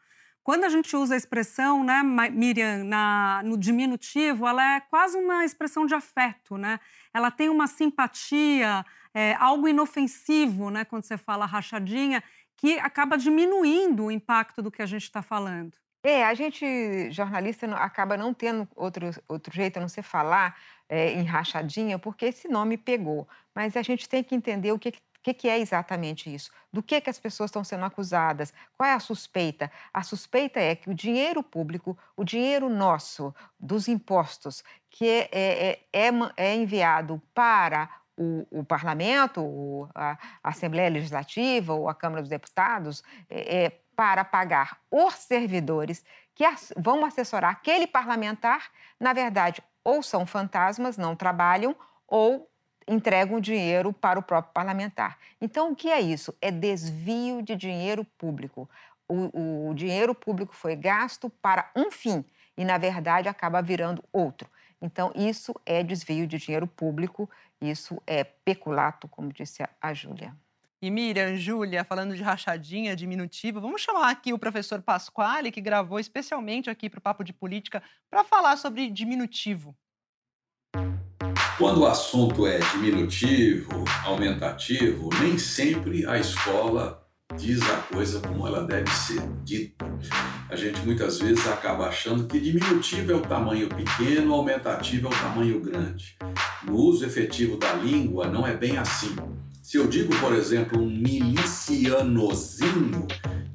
Quando 0.44 0.64
a 0.64 0.70
gente 0.70 0.96
usa 0.96 1.14
a 1.14 1.18
expressão, 1.18 1.84
né, 1.84 2.02
Miriam, 2.32 2.84
na, 2.84 3.42
no 3.44 3.58
diminutivo, 3.58 4.48
ela 4.48 4.76
é 4.76 4.80
quase 4.80 5.18
uma 5.18 5.46
expressão 5.46 5.86
de 5.86 5.94
afeto, 5.94 6.58
né? 6.58 6.80
Ela 7.14 7.30
tem 7.30 7.50
uma 7.50 7.68
simpatia, 7.68 8.86
é, 9.14 9.36
algo 9.36 9.68
inofensivo, 9.68 10.70
né, 10.70 10.86
quando 10.86 11.04
você 11.04 11.18
fala 11.18 11.46
rachadinha, 11.46 12.24
que 12.58 12.80
acaba 12.80 13.18
diminuindo 13.18 14.06
o 14.06 14.12
impacto 14.12 14.62
do 14.62 14.72
que 14.72 14.82
a 14.82 14.86
gente 14.86 15.04
está 15.04 15.22
falando. 15.22 15.78
É, 16.04 16.26
a 16.26 16.34
gente, 16.34 17.12
jornalista, 17.12 17.68
acaba 17.76 18.16
não 18.16 18.34
tendo 18.34 18.68
outro, 18.76 19.12
outro 19.28 19.54
jeito 19.54 19.78
a 19.78 19.82
não 19.82 19.90
ser 19.90 20.02
falar 20.02 20.58
é, 20.90 21.14
em 21.14 21.24
rachadinha, 21.24 22.00
porque 22.00 22.26
esse 22.26 22.48
nome 22.48 22.78
pegou. 22.78 23.28
Mas 23.54 23.78
a 23.78 23.82
gente 23.82 24.10
tem 24.10 24.24
que 24.24 24.34
entender 24.34 24.72
o 24.72 24.80
que, 24.80 24.94
que, 25.22 25.34
que 25.34 25.48
é 25.48 25.60
exatamente 25.60 26.34
isso? 26.34 26.52
Do 26.74 26.82
que, 26.82 27.00
que 27.00 27.10
as 27.10 27.20
pessoas 27.20 27.50
estão 27.50 27.64
sendo 27.64 27.86
acusadas? 27.86 28.54
Qual 28.76 28.90
é 28.90 28.94
a 28.94 29.00
suspeita? 29.00 29.72
A 29.94 30.02
suspeita 30.02 30.60
é 30.60 30.76
que 30.76 30.90
o 30.90 30.94
dinheiro 30.94 31.44
público, 31.44 31.98
o 32.18 32.24
dinheiro 32.24 32.70
nosso, 32.70 33.34
dos 33.60 33.88
impostos, 33.88 34.64
que 34.90 35.08
é, 35.08 35.30
é, 35.32 35.80
é, 35.94 36.08
é, 36.08 36.12
é 36.38 36.56
enviado 36.56 37.22
para 37.34 37.90
o, 38.18 38.46
o, 38.52 38.64
parlamento, 38.66 39.90
a, 39.96 40.18
Assembleia 40.44 40.90
Legislativa 40.90 41.74
ou 41.74 41.88
a 41.88 41.96
Câmara 41.96 42.22
dos 42.22 42.30
Deputados, 42.30 43.04
é, 43.30 43.66
é 43.66 43.80
para 43.96 44.24
pagar 44.24 44.80
os 44.90 45.14
servidores 45.16 46.04
que 46.34 46.46
as, 46.46 46.72
vão 46.78 47.04
assessorar 47.04 47.52
aquele 47.52 47.86
parlamentar, 47.86 48.70
na 48.98 49.12
verdade, 49.12 49.62
ou 49.84 50.04
são 50.04 50.26
fantasmas, 50.26 50.98
não 50.98 51.16
trabalham, 51.16 51.76
ou 52.08 52.50
entregam 52.88 53.40
dinheiro 53.40 53.94
para 53.94 54.20
o 54.20 54.24
próprio 54.24 54.54
parlamentar. 54.54 55.18
Então, 55.40 55.72
o 55.72 55.76
que 55.76 55.90
é 55.90 56.02
isso? 56.02 56.34
É 56.42 56.52
desvio 56.52 57.42
de 57.42 57.56
dinheiro 57.56 58.04
público. 58.18 58.70
O, 59.08 59.70
o 59.70 59.74
dinheiro 59.74 60.14
público 60.16 60.56
foi 60.56 60.76
gasto 60.76 61.30
para 61.42 61.70
um 61.76 61.92
fim 61.92 62.26
e, 62.58 62.66
na 62.66 62.78
verdade, 62.78 63.30
acaba 63.30 63.62
virando 63.62 64.04
outro. 64.12 64.50
Então, 64.82 65.12
isso 65.16 65.54
é 65.66 65.84
desvio 65.84 66.26
de 66.26 66.38
dinheiro 66.38 66.68
público, 66.68 67.30
isso 67.62 68.02
é 68.08 68.24
peculato, 68.24 69.08
como 69.08 69.32
disse 69.32 69.64
a 69.82 69.94
Júlia. 69.94 70.34
E 70.82 70.90
Miriam, 70.90 71.36
Júlia, 71.36 71.84
falando 71.84 72.16
de 72.16 72.24
rachadinha, 72.24 72.96
diminutivo, 72.96 73.60
vamos 73.60 73.82
chamar 73.82 74.10
aqui 74.10 74.32
o 74.32 74.40
professor 74.40 74.82
Pasquale, 74.82 75.52
que 75.52 75.60
gravou 75.60 76.00
especialmente 76.00 76.70
aqui 76.70 76.90
para 76.90 77.00
o 77.00 77.02
Papo 77.02 77.22
de 77.22 77.34
Política, 77.34 77.84
para 78.10 78.24
falar 78.24 78.56
sobre 78.56 78.90
diminutivo. 78.90 79.76
Quando 81.58 81.82
o 81.82 81.86
assunto 81.86 82.48
é 82.48 82.60
diminutivo, 82.60 83.84
aumentativo, 84.06 85.10
nem 85.20 85.38
sempre 85.38 86.08
a 86.08 86.18
escola 86.18 87.06
diz 87.36 87.62
a 87.70 87.82
coisa 87.94 88.22
como 88.22 88.48
ela 88.48 88.66
deve 88.66 88.90
ser 88.90 89.22
dita. 89.44 89.86
A 90.50 90.56
gente 90.56 90.80
muitas 90.86 91.20
vezes 91.20 91.46
acaba 91.46 91.90
achando 91.90 92.26
que 92.26 92.40
diminutivo 92.40 93.12
é 93.12 93.16
o 93.16 93.22
tamanho 93.22 93.68
pequeno, 93.68 94.34
aumentativo 94.34 95.08
é 95.08 95.10
o 95.10 95.20
tamanho 95.20 95.60
grande. 95.60 96.18
No 96.64 96.78
uso 96.78 97.06
efetivo 97.06 97.58
da 97.58 97.74
língua, 97.74 98.30
não 98.30 98.48
é 98.48 98.56
bem 98.56 98.78
assim. 98.78 99.14
Se 99.70 99.78
eu 99.78 99.86
digo, 99.86 100.20
por 100.20 100.34
exemplo, 100.34 100.82
um 100.82 100.90
milicianozinho, 100.90 103.08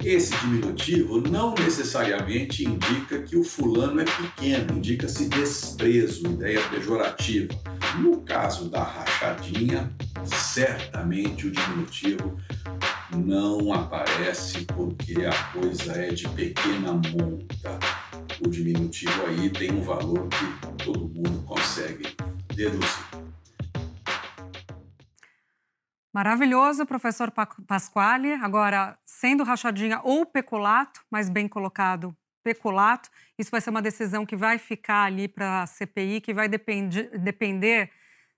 esse 0.05 0.33
diminutivo 0.37 1.21
não 1.21 1.57
necessariamente 1.57 2.65
indica 2.65 3.21
que 3.23 3.37
o 3.37 3.43
fulano 3.43 4.01
é 4.01 4.05
pequeno, 4.05 4.79
indica-se 4.79 5.29
desprezo, 5.29 6.25
ideia 6.27 6.61
pejorativa. 6.69 7.53
No 7.99 8.21
caso 8.21 8.71
da 8.71 8.85
rachadinha, 8.85 9.93
certamente 10.25 11.49
o 11.49 11.51
diminutivo 11.51 12.39
não 13.17 13.73
aparece 13.73 14.65
porque 14.67 15.27
a 15.27 15.35
coisa 15.53 15.95
é 15.95 16.13
de 16.13 16.29
pequena 16.29 16.93
monta. 16.93 17.81
O 18.41 18.49
diminutivo 18.49 19.27
aí 19.27 19.51
tem 19.51 19.73
um 19.73 19.83
valor 19.83 20.29
que 20.29 20.47
todo 20.85 21.09
mundo 21.09 21.43
consegue 21.45 22.15
deduzir. 22.55 23.14
Maravilhoso, 26.15 26.87
professor 26.87 27.33
Pasquale. 27.67 28.35
Agora, 28.35 28.97
sendo 29.05 29.43
rachadinha 29.43 30.01
ou 30.05 30.25
peculato, 30.25 31.01
mas 31.11 31.29
bem 31.29 31.49
colocado, 31.49 32.17
peculato, 32.45 33.11
isso 33.37 33.51
vai 33.51 33.61
ser 33.61 33.71
uma 33.71 33.83
decisão 33.83 34.25
que 34.25 34.37
vai 34.37 34.57
ficar 34.57 35.03
ali 35.07 35.27
para 35.27 35.63
a 35.63 35.67
CPI, 35.67 36.21
que 36.21 36.33
vai 36.33 36.49
depender, 36.49 37.19
depender 37.19 37.91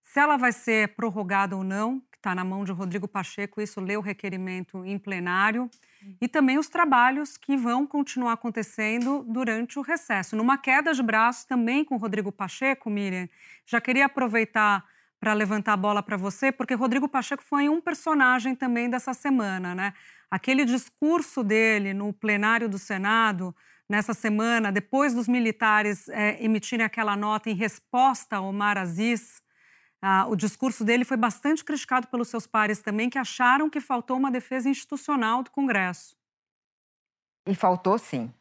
se 0.02 0.18
ela 0.18 0.38
vai 0.38 0.52
ser 0.52 0.94
prorrogada 0.94 1.54
ou 1.54 1.62
não, 1.62 2.00
que 2.00 2.16
está 2.16 2.34
na 2.34 2.44
mão 2.44 2.64
de 2.64 2.72
Rodrigo 2.72 3.06
Pacheco, 3.06 3.60
isso 3.60 3.78
lê 3.78 3.94
o 3.94 4.00
requerimento 4.00 4.82
em 4.86 4.98
plenário, 4.98 5.68
e 6.18 6.26
também 6.26 6.56
os 6.56 6.70
trabalhos 6.70 7.36
que 7.36 7.58
vão 7.58 7.86
continuar 7.86 8.32
acontecendo 8.32 9.22
durante 9.28 9.78
o 9.78 9.82
recesso. 9.82 10.34
Numa 10.34 10.56
queda 10.56 10.94
de 10.94 11.02
braços 11.02 11.44
também 11.44 11.84
com 11.84 11.98
Rodrigo 11.98 12.32
Pacheco, 12.32 12.88
Miriam, 12.88 13.28
já 13.66 13.82
queria 13.82 14.06
aproveitar 14.06 14.82
para 15.20 15.32
levantar 15.32 15.72
a 15.72 15.76
bola 15.76 16.02
para 16.02 16.16
você, 16.16 16.52
porque 16.52 16.74
Rodrigo 16.74 17.08
Pacheco 17.08 17.42
foi 17.42 17.68
um 17.68 17.80
personagem 17.80 18.54
também 18.54 18.88
dessa 18.88 19.14
semana, 19.14 19.74
né? 19.74 19.94
Aquele 20.30 20.64
discurso 20.64 21.42
dele 21.42 21.94
no 21.94 22.12
plenário 22.12 22.68
do 22.68 22.78
Senado 22.78 23.54
nessa 23.88 24.12
semana, 24.12 24.72
depois 24.72 25.14
dos 25.14 25.28
militares 25.28 26.08
é, 26.08 26.42
emitirem 26.44 26.84
aquela 26.84 27.16
nota 27.16 27.48
em 27.48 27.54
resposta 27.54 28.36
ao 28.36 28.46
Omar 28.46 28.76
Aziz, 28.76 29.42
ah, 30.02 30.26
o 30.28 30.36
discurso 30.36 30.84
dele 30.84 31.04
foi 31.04 31.16
bastante 31.16 31.64
criticado 31.64 32.06
pelos 32.08 32.28
seus 32.28 32.46
pares 32.46 32.80
também, 32.80 33.08
que 33.08 33.18
acharam 33.18 33.70
que 33.70 33.80
faltou 33.80 34.16
uma 34.16 34.30
defesa 34.30 34.68
institucional 34.68 35.42
do 35.42 35.50
Congresso. 35.50 36.16
E 37.46 37.54
faltou 37.54 37.96
sim, 37.98 38.32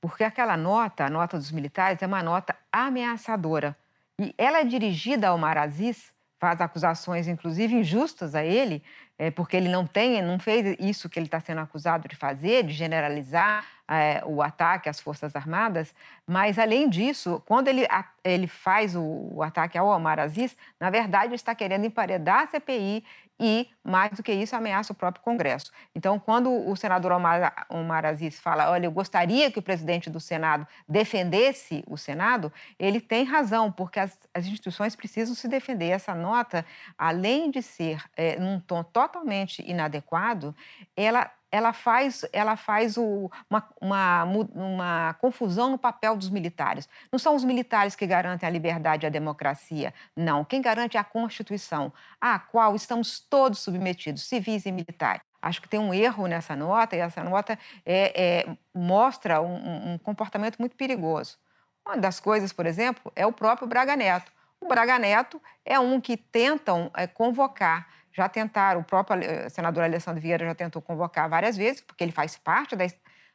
porque 0.00 0.24
aquela 0.24 0.56
nota, 0.56 1.04
a 1.06 1.10
nota 1.10 1.38
dos 1.38 1.52
militares, 1.52 2.02
é 2.02 2.06
uma 2.06 2.22
nota 2.22 2.56
ameaçadora. 2.72 3.76
E 4.18 4.34
ela 4.38 4.60
é 4.60 4.64
dirigida 4.64 5.28
ao 5.28 5.36
Omar 5.36 5.58
Aziz 5.58 6.13
faz 6.44 6.60
acusações, 6.60 7.26
inclusive 7.26 7.74
injustas 7.74 8.34
a 8.34 8.44
ele, 8.44 8.82
é, 9.18 9.30
porque 9.30 9.56
ele 9.56 9.70
não 9.70 9.86
tem, 9.86 10.20
não 10.20 10.38
fez 10.38 10.76
isso 10.78 11.08
que 11.08 11.18
ele 11.18 11.26
está 11.26 11.40
sendo 11.40 11.62
acusado 11.62 12.06
de 12.06 12.14
fazer, 12.14 12.64
de 12.64 12.74
generalizar 12.74 13.64
é, 13.88 14.22
o 14.26 14.42
ataque 14.42 14.86
às 14.86 15.00
Forças 15.00 15.34
Armadas. 15.34 15.94
Mas, 16.26 16.58
além 16.58 16.90
disso, 16.90 17.42
quando 17.46 17.68
ele, 17.68 17.86
a, 17.86 18.04
ele 18.22 18.46
faz 18.46 18.94
o, 18.94 19.30
o, 19.32 19.42
ataque 19.42 19.78
ao 19.78 19.88
Omar 19.88 20.20
Aziz, 20.20 20.54
na 20.78 20.90
verdade, 20.90 21.34
está 21.34 21.54
querendo 21.54 21.86
emparedar 21.86 22.40
a 22.40 22.46
CPI 22.46 23.02
e, 23.38 23.68
mais 23.82 24.12
do 24.12 24.22
que 24.22 24.32
isso, 24.32 24.54
ameaça 24.54 24.92
o 24.92 24.96
próprio 24.96 25.24
Congresso. 25.24 25.70
Então, 25.94 26.18
quando 26.18 26.50
o 26.50 26.76
senador 26.76 27.12
Omar, 27.12 27.66
Omar 27.68 28.06
Aziz 28.06 28.38
fala, 28.38 28.70
olha, 28.70 28.86
eu 28.86 28.92
gostaria 28.92 29.50
que 29.50 29.58
o 29.58 29.62
presidente 29.62 30.08
do 30.08 30.20
Senado 30.20 30.66
defendesse 30.88 31.82
o 31.86 31.96
Senado, 31.96 32.52
ele 32.78 33.00
tem 33.00 33.24
razão, 33.24 33.72
porque 33.72 33.98
as, 33.98 34.16
as 34.32 34.46
instituições 34.46 34.94
precisam 34.94 35.34
se 35.34 35.48
defender. 35.48 35.88
Essa 35.88 36.14
nota, 36.14 36.64
além 36.96 37.50
de 37.50 37.60
ser 37.60 38.02
é, 38.16 38.38
num 38.38 38.60
tom 38.60 38.84
totalmente 38.84 39.62
inadequado, 39.68 40.54
ela 40.96 41.30
ela 41.54 41.72
faz, 41.72 42.24
ela 42.32 42.56
faz 42.56 42.96
o, 42.96 43.30
uma, 43.48 43.64
uma, 43.80 44.24
uma, 44.24 45.14
confusão 45.20 45.70
no 45.70 45.78
papel 45.78 46.16
dos 46.16 46.28
militares. 46.28 46.88
Não 47.12 47.18
são 47.18 47.36
os 47.36 47.44
militares 47.44 47.94
que 47.94 48.04
garantem 48.08 48.44
a 48.44 48.50
liberdade 48.50 49.06
e 49.06 49.06
a 49.06 49.10
democracia, 49.10 49.94
não. 50.16 50.44
Quem 50.44 50.60
garante 50.60 50.96
é 50.96 51.00
a 51.00 51.04
Constituição, 51.04 51.92
à 52.20 52.40
qual 52.40 52.74
estamos 52.74 53.20
todos 53.20 53.60
submetidos, 53.60 54.24
civis 54.24 54.66
e 54.66 54.72
militares. 54.72 55.22
Acho 55.40 55.62
que 55.62 55.68
tem 55.68 55.78
um 55.78 55.94
erro 55.94 56.26
nessa 56.26 56.56
nota, 56.56 56.96
e 56.96 56.98
essa 56.98 57.22
nota 57.22 57.56
é, 57.86 58.46
é, 58.46 58.56
mostra 58.74 59.40
um, 59.40 59.92
um 59.92 59.98
comportamento 59.98 60.58
muito 60.58 60.74
perigoso. 60.74 61.38
Uma 61.86 61.96
das 61.96 62.18
coisas, 62.18 62.52
por 62.52 62.66
exemplo, 62.66 63.12
é 63.14 63.24
o 63.24 63.32
próprio 63.32 63.68
Braga 63.68 63.94
Neto. 63.94 64.32
O 64.60 64.66
Braga 64.66 64.98
Neto 64.98 65.40
é 65.64 65.78
um 65.78 66.00
que 66.00 66.16
tentam 66.16 66.90
é, 66.96 67.06
convocar 67.06 67.86
já 68.14 68.28
tentaram, 68.28 68.80
o 68.80 68.84
próprio 68.84 69.22
eh, 69.22 69.48
senador 69.48 69.82
Alessandro 69.82 70.20
Vieira 70.20 70.46
já 70.46 70.54
tentou 70.54 70.80
convocar 70.80 71.28
várias 71.28 71.56
vezes, 71.56 71.80
porque 71.80 72.04
ele 72.04 72.12
faz 72.12 72.36
parte 72.36 72.76
da, 72.76 72.86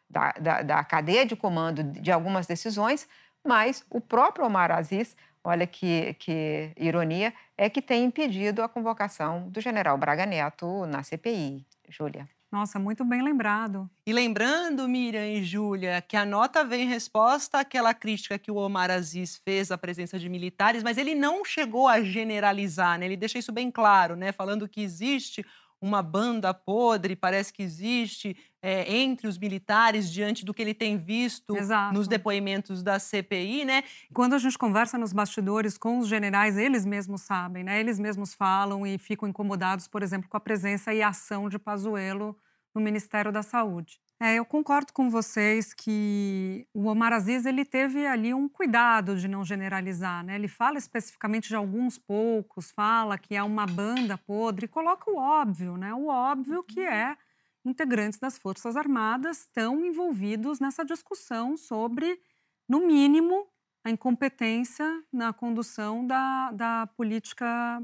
da, 0.10 0.32
da, 0.40 0.62
da 0.62 0.84
cadeia 0.84 1.26
de 1.26 1.36
comando 1.36 1.84
de 1.84 2.12
algumas 2.12 2.48
decisões, 2.48 3.08
mas 3.46 3.86
o 3.90 4.00
próprio 4.00 4.46
Omar 4.46 4.72
Aziz, 4.72 5.16
olha 5.44 5.68
que, 5.68 6.14
que 6.16 6.72
ironia, 6.78 7.34
é 7.58 7.70
que 7.70 7.82
tem 7.82 8.06
impedido 8.06 8.64
a 8.64 8.70
convocação 8.70 9.50
do 9.50 9.60
general 9.60 9.98
Braga 9.98 10.26
Neto 10.26 10.86
na 10.86 11.04
CPI. 11.04 11.66
Júlia. 11.90 12.30
Nossa, 12.52 12.80
muito 12.80 13.04
bem 13.06 13.22
lembrado. 13.24 13.90
E 14.06 14.12
lembrando, 14.12 14.88
Miriam 14.88 15.28
e 15.28 15.44
Júlia, 15.44 16.02
que 16.02 16.18
a 16.18 16.26
nota 16.26 16.66
vem 16.66 16.82
em 16.82 16.88
resposta 16.88 17.60
àquela 17.60 17.94
crítica 17.94 18.40
que 18.40 18.50
o 18.50 18.56
Omar 18.56 18.90
Aziz 18.90 19.38
fez 19.38 19.72
à 19.72 19.78
presença 19.78 20.18
de 20.18 20.28
militares, 20.28 20.82
mas 20.82 20.98
ele 20.98 21.14
não 21.14 21.46
chegou 21.46 21.88
a 21.88 22.02
generalizar, 22.02 22.98
né? 22.98 23.06
Ele 23.06 23.16
deixa 23.16 23.38
isso 23.38 23.52
bem 23.52 23.70
claro, 23.70 24.16
né? 24.16 24.32
Falando 24.32 24.68
que 24.68 24.82
existe 24.82 25.46
uma 25.82 26.02
banda 26.04 26.54
podre, 26.54 27.16
parece 27.16 27.54
que 27.54 27.64
existe 27.64 28.36
é, 28.62 28.94
entre 28.94 29.28
os 29.28 29.38
militares 29.38 30.12
diante 30.12 30.44
do 30.44 30.54
que 30.54 30.62
ele 30.62 30.74
tem 30.74 30.98
visto 30.98 31.56
Exato. 31.56 31.94
nos 31.94 32.08
depoimentos 32.08 32.84
da 32.84 33.00
CPI, 33.00 33.64
né? 33.64 33.84
Quando 34.14 34.34
a 34.34 34.38
gente 34.38 34.58
conversa 34.58 34.98
nos 34.98 35.14
bastidores 35.14 35.78
com 35.78 36.00
os 36.00 36.08
generais, 36.08 36.58
eles 36.58 36.86
mesmos 36.86 37.22
sabem, 37.22 37.64
né? 37.64 37.80
Eles 37.80 37.98
mesmos 37.98 38.34
falam 38.34 38.86
e 38.86 38.98
ficam 38.98 39.28
incomodados, 39.28 39.88
por 39.88 40.04
exemplo, 40.04 40.30
com 40.30 40.38
a 40.38 40.42
presença 40.42 40.94
e 40.94 41.02
ação 41.02 41.48
de 41.48 41.58
Pazuello 41.58 42.38
no 42.76 42.82
Ministério 42.82 43.32
da 43.32 43.42
Saúde. 43.42 44.00
É, 44.22 44.36
eu 44.36 44.44
concordo 44.44 44.92
com 44.92 45.10
vocês 45.10 45.74
que 45.74 46.68
o 46.74 46.88
Omar 46.88 47.14
Aziz 47.14 47.46
ele 47.46 47.64
teve 47.64 48.06
ali 48.06 48.34
um 48.34 48.50
cuidado 48.50 49.16
de 49.16 49.30
não 49.30 49.46
generalizar, 49.46 50.26
né? 50.26 50.36
Ele 50.36 50.50
fala 50.50 50.78
especificamente 50.78 51.48
de 51.48 51.56
alguns 51.56 51.98
poucos, 51.98 52.70
fala 52.72 53.18
que 53.18 53.34
é 53.34 53.42
uma 53.42 53.66
banda 53.66 54.18
podre, 54.18 54.68
coloca 54.68 55.10
o 55.10 55.16
óbvio, 55.16 55.78
né? 55.78 55.94
O 55.94 56.08
óbvio 56.08 56.62
que 56.64 56.82
é 56.82 57.16
integrantes 57.64 58.20
das 58.20 58.38
Forças 58.38 58.76
Armadas 58.76 59.40
estão 59.42 59.86
envolvidos 59.86 60.60
nessa 60.60 60.84
discussão 60.84 61.56
sobre, 61.56 62.20
no 62.68 62.86
mínimo, 62.86 63.48
a 63.86 63.90
incompetência 63.90 65.02
na 65.14 65.32
condução 65.32 66.06
da, 66.06 66.52
da 66.52 66.88
política 66.88 67.82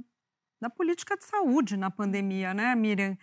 da 0.62 0.70
política 0.70 1.18
de 1.18 1.26
saúde 1.26 1.78
na 1.78 1.92
pandemia, 1.92 2.54
né, 2.54 2.74
Miriam? 2.76 3.18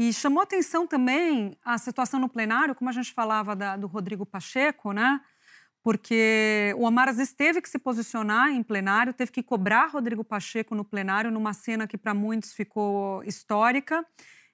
E 0.00 0.14
chamou 0.14 0.42
atenção 0.42 0.86
também 0.86 1.54
a 1.62 1.76
situação 1.76 2.18
no 2.18 2.26
plenário, 2.26 2.74
como 2.74 2.88
a 2.88 2.92
gente 2.92 3.12
falava 3.12 3.54
da, 3.54 3.76
do 3.76 3.86
Rodrigo 3.86 4.24
Pacheco, 4.24 4.94
né? 4.94 5.20
Porque 5.82 6.74
o 6.78 6.84
Omar 6.84 7.10
Aziz 7.10 7.34
teve 7.34 7.60
que 7.60 7.68
se 7.68 7.78
posicionar 7.78 8.48
em 8.48 8.62
plenário, 8.62 9.12
teve 9.12 9.30
que 9.30 9.42
cobrar 9.42 9.90
Rodrigo 9.90 10.24
Pacheco 10.24 10.74
no 10.74 10.86
plenário, 10.86 11.30
numa 11.30 11.52
cena 11.52 11.86
que 11.86 11.98
para 11.98 12.14
muitos 12.14 12.54
ficou 12.54 13.22
histórica. 13.24 14.02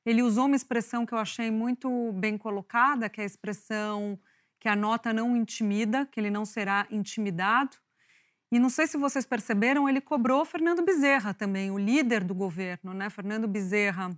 Ele 0.05 0.21
usou 0.21 0.47
uma 0.47 0.57
expressão 0.57 1.07
que 1.07 1.15
eu 1.15 1.19
achei 1.19 1.49
muito 1.49 2.11
bem 2.15 2.37
colocada, 2.37 3.09
que 3.09 3.21
é 3.21 3.23
a 3.23 3.27
expressão 3.27 4.19
que 4.59 4.69
a 4.69 4.75
nota 4.75 5.13
não 5.13 5.37
intimida, 5.37 6.07
que 6.07 6.19
ele 6.19 6.29
não 6.29 6.45
será 6.45 6.89
intimidado. 6.91 7.77
E 8.51 8.59
não 8.59 8.69
sei 8.69 8.89
se 8.89 8.99
vocês 8.99 9.25
perceberam, 9.25 9.89
ele 9.89 10.01
cobrou 10.01 10.45
Fernando 10.45 10.85
Bezerra 10.85 11.33
também, 11.33 11.71
o 11.71 11.79
líder 11.79 12.25
do 12.25 12.35
governo, 12.35 12.93
né? 12.93 13.09
Fernando 13.11 13.47
Bezerra 13.47 14.11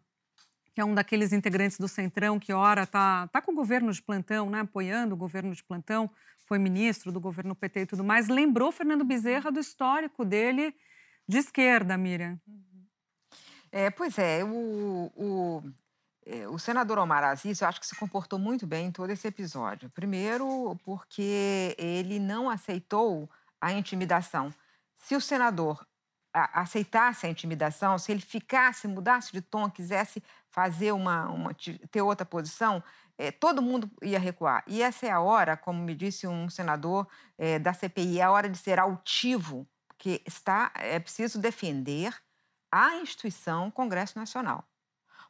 que 0.79 0.83
é 0.83 0.85
um 0.85 0.95
daqueles 0.95 1.33
integrantes 1.33 1.77
do 1.77 1.89
Centrão 1.89 2.39
que, 2.39 2.53
ora, 2.53 2.85
está 2.85 3.27
tá 3.27 3.43
com 3.43 3.51
o 3.51 3.55
governo 3.57 3.93
de 3.93 4.01
plantão, 4.01 4.49
né, 4.49 4.61
apoiando 4.61 5.13
o 5.13 5.19
governo 5.19 5.53
de 5.53 5.65
plantão, 5.65 6.09
foi 6.47 6.57
ministro 6.57 7.11
do 7.11 7.19
governo 7.19 7.53
PT 7.53 7.81
e 7.81 7.87
tudo 7.87 8.05
mais, 8.05 8.29
lembrou 8.29 8.71
Fernando 8.71 9.05
Bezerra 9.05 9.51
do 9.51 9.59
histórico 9.59 10.25
dele 10.25 10.73
de 11.27 11.39
esquerda, 11.39 11.99
Miriam. 11.99 12.41
É, 13.73 13.91
pois 13.91 14.17
é, 14.21 14.45
o, 14.45 15.11
o, 15.17 15.63
é, 16.25 16.47
o 16.47 16.61
senador 16.61 16.97
Omar 17.01 17.25
Aziz, 17.25 17.61
eu 17.61 17.67
acho 17.67 17.81
que 17.81 17.87
se 17.87 17.97
comportou 17.97 18.39
muito 18.39 18.65
bem 18.65 18.87
em 18.87 18.93
todo 18.93 19.11
esse 19.11 19.27
episódio. 19.27 19.91
Primeiro, 19.91 20.79
porque 20.85 21.75
ele 21.77 22.21
não 22.21 22.49
aceitou 22.49 23.29
a 23.61 23.73
intimidação. 23.73 24.55
Se 24.97 25.17
o 25.17 25.21
senador 25.21 25.85
aceitasse 26.47 27.27
a 27.27 27.31
intimidação, 27.31 27.99
se 27.99 28.13
ele 28.13 28.21
ficasse, 28.21 28.89
mudasse 28.89 29.33
de 29.33 29.41
tom, 29.41 29.71
quisesse 29.71 30.23
fazer 30.51 30.93
uma, 30.93 31.29
uma 31.29 31.57
ter 31.91 32.03
outra 32.03 32.27
posição, 32.27 32.83
é, 33.17 33.31
todo 33.31 33.63
mundo 33.63 33.91
ia 34.03 34.19
recuar. 34.19 34.63
E 34.67 34.83
essa 34.83 35.07
é 35.07 35.11
a 35.11 35.21
hora, 35.21 35.57
como 35.57 35.83
me 35.83 35.95
disse 35.95 36.27
um 36.27 36.49
senador 36.49 37.07
é, 37.37 37.59
da 37.59 37.73
CPI, 37.73 38.21
é 38.21 38.23
a 38.23 38.31
hora 38.31 38.49
de 38.49 38.59
ser 38.59 38.79
altivo, 38.79 39.67
porque 39.89 40.23
está 40.27 40.71
é 40.75 40.99
preciso 40.99 41.39
defender 41.39 42.15
a 42.71 42.97
instituição 42.97 43.71
Congresso 43.71 44.19
Nacional 44.19 44.65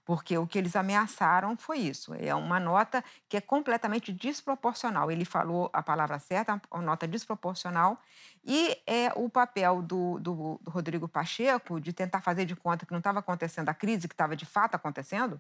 porque 0.09 0.39
o 0.39 0.47
que 0.47 0.57
eles 0.57 0.75
ameaçaram 0.75 1.55
foi 1.55 1.81
isso. 1.81 2.15
É 2.15 2.35
uma 2.35 2.59
nota 2.59 3.05
que 3.29 3.37
é 3.37 3.43
completamente 3.43 4.11
desproporcional. 4.11 5.11
Ele 5.11 5.27
falou 5.27 5.69
a 5.71 5.83
palavra 5.83 6.19
certa, 6.19 6.59
uma 6.71 6.83
nota 6.83 7.07
desproporcional, 7.07 8.01
e 8.43 8.75
é 8.87 9.13
o 9.15 9.29
papel 9.29 9.83
do, 9.83 10.19
do, 10.19 10.59
do 10.63 10.71
Rodrigo 10.71 11.07
Pacheco 11.07 11.79
de 11.79 11.93
tentar 11.93 12.23
fazer 12.23 12.47
de 12.47 12.57
conta 12.57 12.87
que 12.87 12.93
não 12.93 13.01
estava 13.01 13.19
acontecendo 13.19 13.69
a 13.69 13.75
crise, 13.75 14.09
que 14.09 14.15
estava 14.15 14.35
de 14.35 14.47
fato 14.47 14.75
acontecendo, 14.75 15.39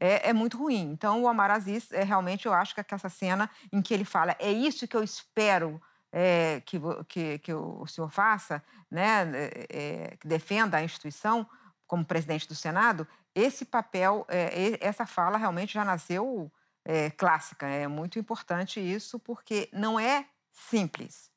é, 0.00 0.30
é, 0.30 0.32
muito 0.32 0.58
ruim. 0.58 0.90
Então, 0.90 1.22
o 1.22 1.30
Omar 1.30 1.52
Aziz, 1.52 1.92
é, 1.92 2.02
realmente, 2.02 2.46
eu 2.46 2.52
acho 2.52 2.74
que 2.74 2.82
essa 2.92 3.08
cena 3.08 3.48
em 3.72 3.80
que 3.80 3.94
ele 3.94 4.04
fala 4.04 4.34
é 4.40 4.50
isso 4.50 4.88
que 4.88 4.96
eu 4.96 5.04
espero 5.04 5.80
é, 6.10 6.60
que, 6.66 6.80
que, 7.06 7.38
que, 7.38 7.54
o 7.54 7.86
senhor 7.86 8.10
faça, 8.10 8.64
né, 8.90 9.30
é, 9.70 10.16
que 10.18 10.26
defenda 10.26 10.76
a 10.76 10.82
instituição 10.82 11.48
como 11.86 12.04
presidente 12.04 12.48
do 12.48 12.54
Senado, 12.54 13.06
esse 13.34 13.64
papel, 13.64 14.26
é, 14.28 14.78
essa 14.80 15.06
fala 15.06 15.38
realmente 15.38 15.74
já 15.74 15.84
nasceu 15.84 16.50
é, 16.84 17.10
clássica. 17.10 17.66
É 17.66 17.86
muito 17.86 18.18
importante 18.18 18.80
isso, 18.80 19.18
porque 19.18 19.68
não 19.72 19.98
é 19.98 20.26
simples 20.52 21.28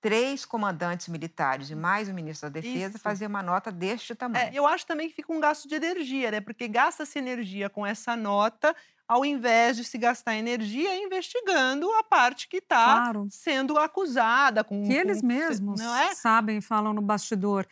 três 0.00 0.44
comandantes 0.44 1.08
militares 1.08 1.70
e 1.70 1.74
mais 1.74 2.08
o 2.08 2.14
ministro 2.14 2.48
da 2.48 2.60
Defesa 2.60 2.96
Isso. 2.96 2.98
fazer 2.98 3.26
uma 3.26 3.42
nota 3.42 3.70
deste 3.70 4.14
tamanho. 4.14 4.46
É, 4.46 4.50
eu 4.54 4.66
acho 4.66 4.86
também 4.86 5.08
que 5.08 5.14
fica 5.14 5.32
um 5.32 5.40
gasto 5.40 5.68
de 5.68 5.74
energia, 5.74 6.30
né? 6.30 6.40
Porque 6.40 6.66
gasta-se 6.66 7.18
energia 7.18 7.68
com 7.68 7.86
essa 7.86 8.16
nota 8.16 8.74
ao 9.06 9.24
invés 9.24 9.76
de 9.76 9.84
se 9.84 9.98
gastar 9.98 10.36
energia 10.36 10.96
investigando 10.96 11.92
a 11.94 12.04
parte 12.04 12.48
que 12.48 12.58
está 12.58 12.84
claro. 12.84 13.26
sendo 13.28 13.76
acusada. 13.76 14.62
Com, 14.62 14.86
que 14.86 14.92
eles 14.92 15.20
mesmos 15.20 15.80
é? 15.80 16.14
sabem, 16.14 16.60
falam 16.60 16.92
no 16.92 17.02
bastidor. 17.02 17.66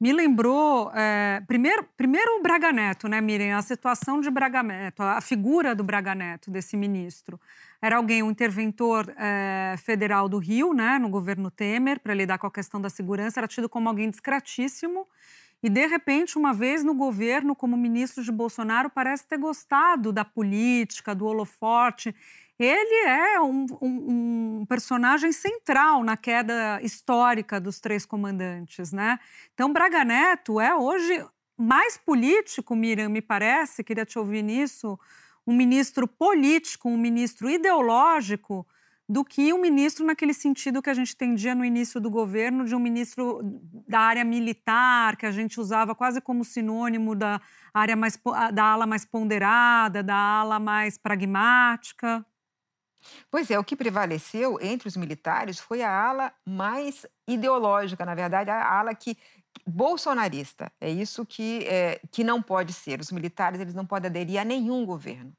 Me 0.00 0.12
lembrou, 0.12 0.90
é, 0.92 1.40
primeiro, 1.46 1.84
primeiro 1.96 2.38
o 2.38 2.42
Braga 2.42 2.72
Neto, 2.72 3.08
né, 3.08 3.20
Miriam? 3.20 3.56
A 3.56 3.62
situação 3.62 4.20
de 4.20 4.28
Braga 4.28 4.62
Neto, 4.62 5.02
a 5.02 5.20
figura 5.20 5.74
do 5.74 5.84
Braga 5.84 6.14
Neto, 6.14 6.50
desse 6.50 6.76
ministro. 6.76 7.40
Era 7.80 7.96
alguém, 7.96 8.22
um 8.22 8.30
interventor 8.30 9.14
é, 9.16 9.76
federal 9.78 10.28
do 10.28 10.38
Rio, 10.38 10.74
né, 10.74 10.98
no 10.98 11.08
governo 11.08 11.50
Temer, 11.50 12.00
para 12.00 12.12
lidar 12.12 12.38
com 12.38 12.46
a 12.46 12.50
questão 12.50 12.80
da 12.80 12.90
segurança, 12.90 13.38
era 13.38 13.46
tido 13.46 13.68
como 13.68 13.88
alguém 13.88 14.10
discretíssimo. 14.10 15.06
E, 15.62 15.70
de 15.70 15.86
repente, 15.86 16.36
uma 16.36 16.52
vez 16.52 16.84
no 16.84 16.92
governo, 16.92 17.54
como 17.54 17.76
ministro 17.76 18.22
de 18.22 18.32
Bolsonaro, 18.32 18.90
parece 18.90 19.26
ter 19.26 19.38
gostado 19.38 20.12
da 20.12 20.24
política, 20.24 21.14
do 21.14 21.24
holofote. 21.24 22.14
Ele 22.58 23.08
é 23.08 23.40
um, 23.40 23.66
um, 23.82 24.60
um, 24.60 24.66
personagem 24.66 25.32
central 25.32 26.04
na 26.04 26.16
queda 26.16 26.80
histórica 26.82 27.60
dos 27.60 27.80
três 27.80 28.06
comandantes, 28.06 28.92
né? 28.92 29.18
Então, 29.52 29.72
Braga 29.72 30.04
Neto 30.04 30.60
é 30.60 30.74
hoje 30.74 31.24
mais 31.58 31.96
político, 31.96 32.76
Miriam, 32.76 33.08
me 33.08 33.20
parece, 33.20 33.82
queria 33.82 34.06
te 34.06 34.18
ouvir 34.18 34.42
nisso, 34.42 34.98
um 35.46 35.54
ministro 35.54 36.06
político, 36.06 36.88
um 36.88 36.96
ministro 36.96 37.50
ideológico, 37.50 38.66
do 39.08 39.24
que 39.24 39.52
um 39.52 39.60
ministro 39.60 40.06
naquele 40.06 40.32
sentido 40.32 40.80
que 40.80 40.88
a 40.88 40.94
gente 40.94 41.12
entendia 41.12 41.54
no 41.54 41.64
início 41.64 42.00
do 42.00 42.10
governo, 42.10 42.64
de 42.64 42.74
um 42.74 42.78
ministro 42.78 43.40
da 43.86 44.00
área 44.00 44.24
militar, 44.24 45.16
que 45.16 45.26
a 45.26 45.30
gente 45.30 45.60
usava 45.60 45.94
quase 45.94 46.20
como 46.20 46.42
sinônimo 46.42 47.14
da 47.14 47.40
área 47.72 47.96
mais 47.96 48.18
da 48.52 48.64
ala 48.64 48.86
mais 48.86 49.04
ponderada, 49.04 50.02
da 50.02 50.16
ala 50.16 50.58
mais 50.58 50.96
pragmática. 50.96 52.24
Pois 53.30 53.50
é, 53.50 53.58
o 53.58 53.64
que 53.64 53.76
prevaleceu 53.76 54.58
entre 54.60 54.88
os 54.88 54.96
militares 54.96 55.58
foi 55.58 55.82
a 55.82 55.90
ala 55.90 56.32
mais 56.44 57.06
ideológica, 57.26 58.04
na 58.04 58.14
verdade, 58.14 58.50
a 58.50 58.78
ala 58.78 58.94
que 58.94 59.16
bolsonarista. 59.66 60.72
É 60.80 60.90
isso 60.90 61.24
que, 61.24 61.64
é, 61.66 62.00
que 62.10 62.24
não 62.24 62.42
pode 62.42 62.72
ser. 62.72 63.00
Os 63.00 63.12
militares 63.12 63.60
eles 63.60 63.74
não 63.74 63.86
podem 63.86 64.08
aderir 64.08 64.40
a 64.40 64.44
nenhum 64.44 64.84
governo. 64.84 65.32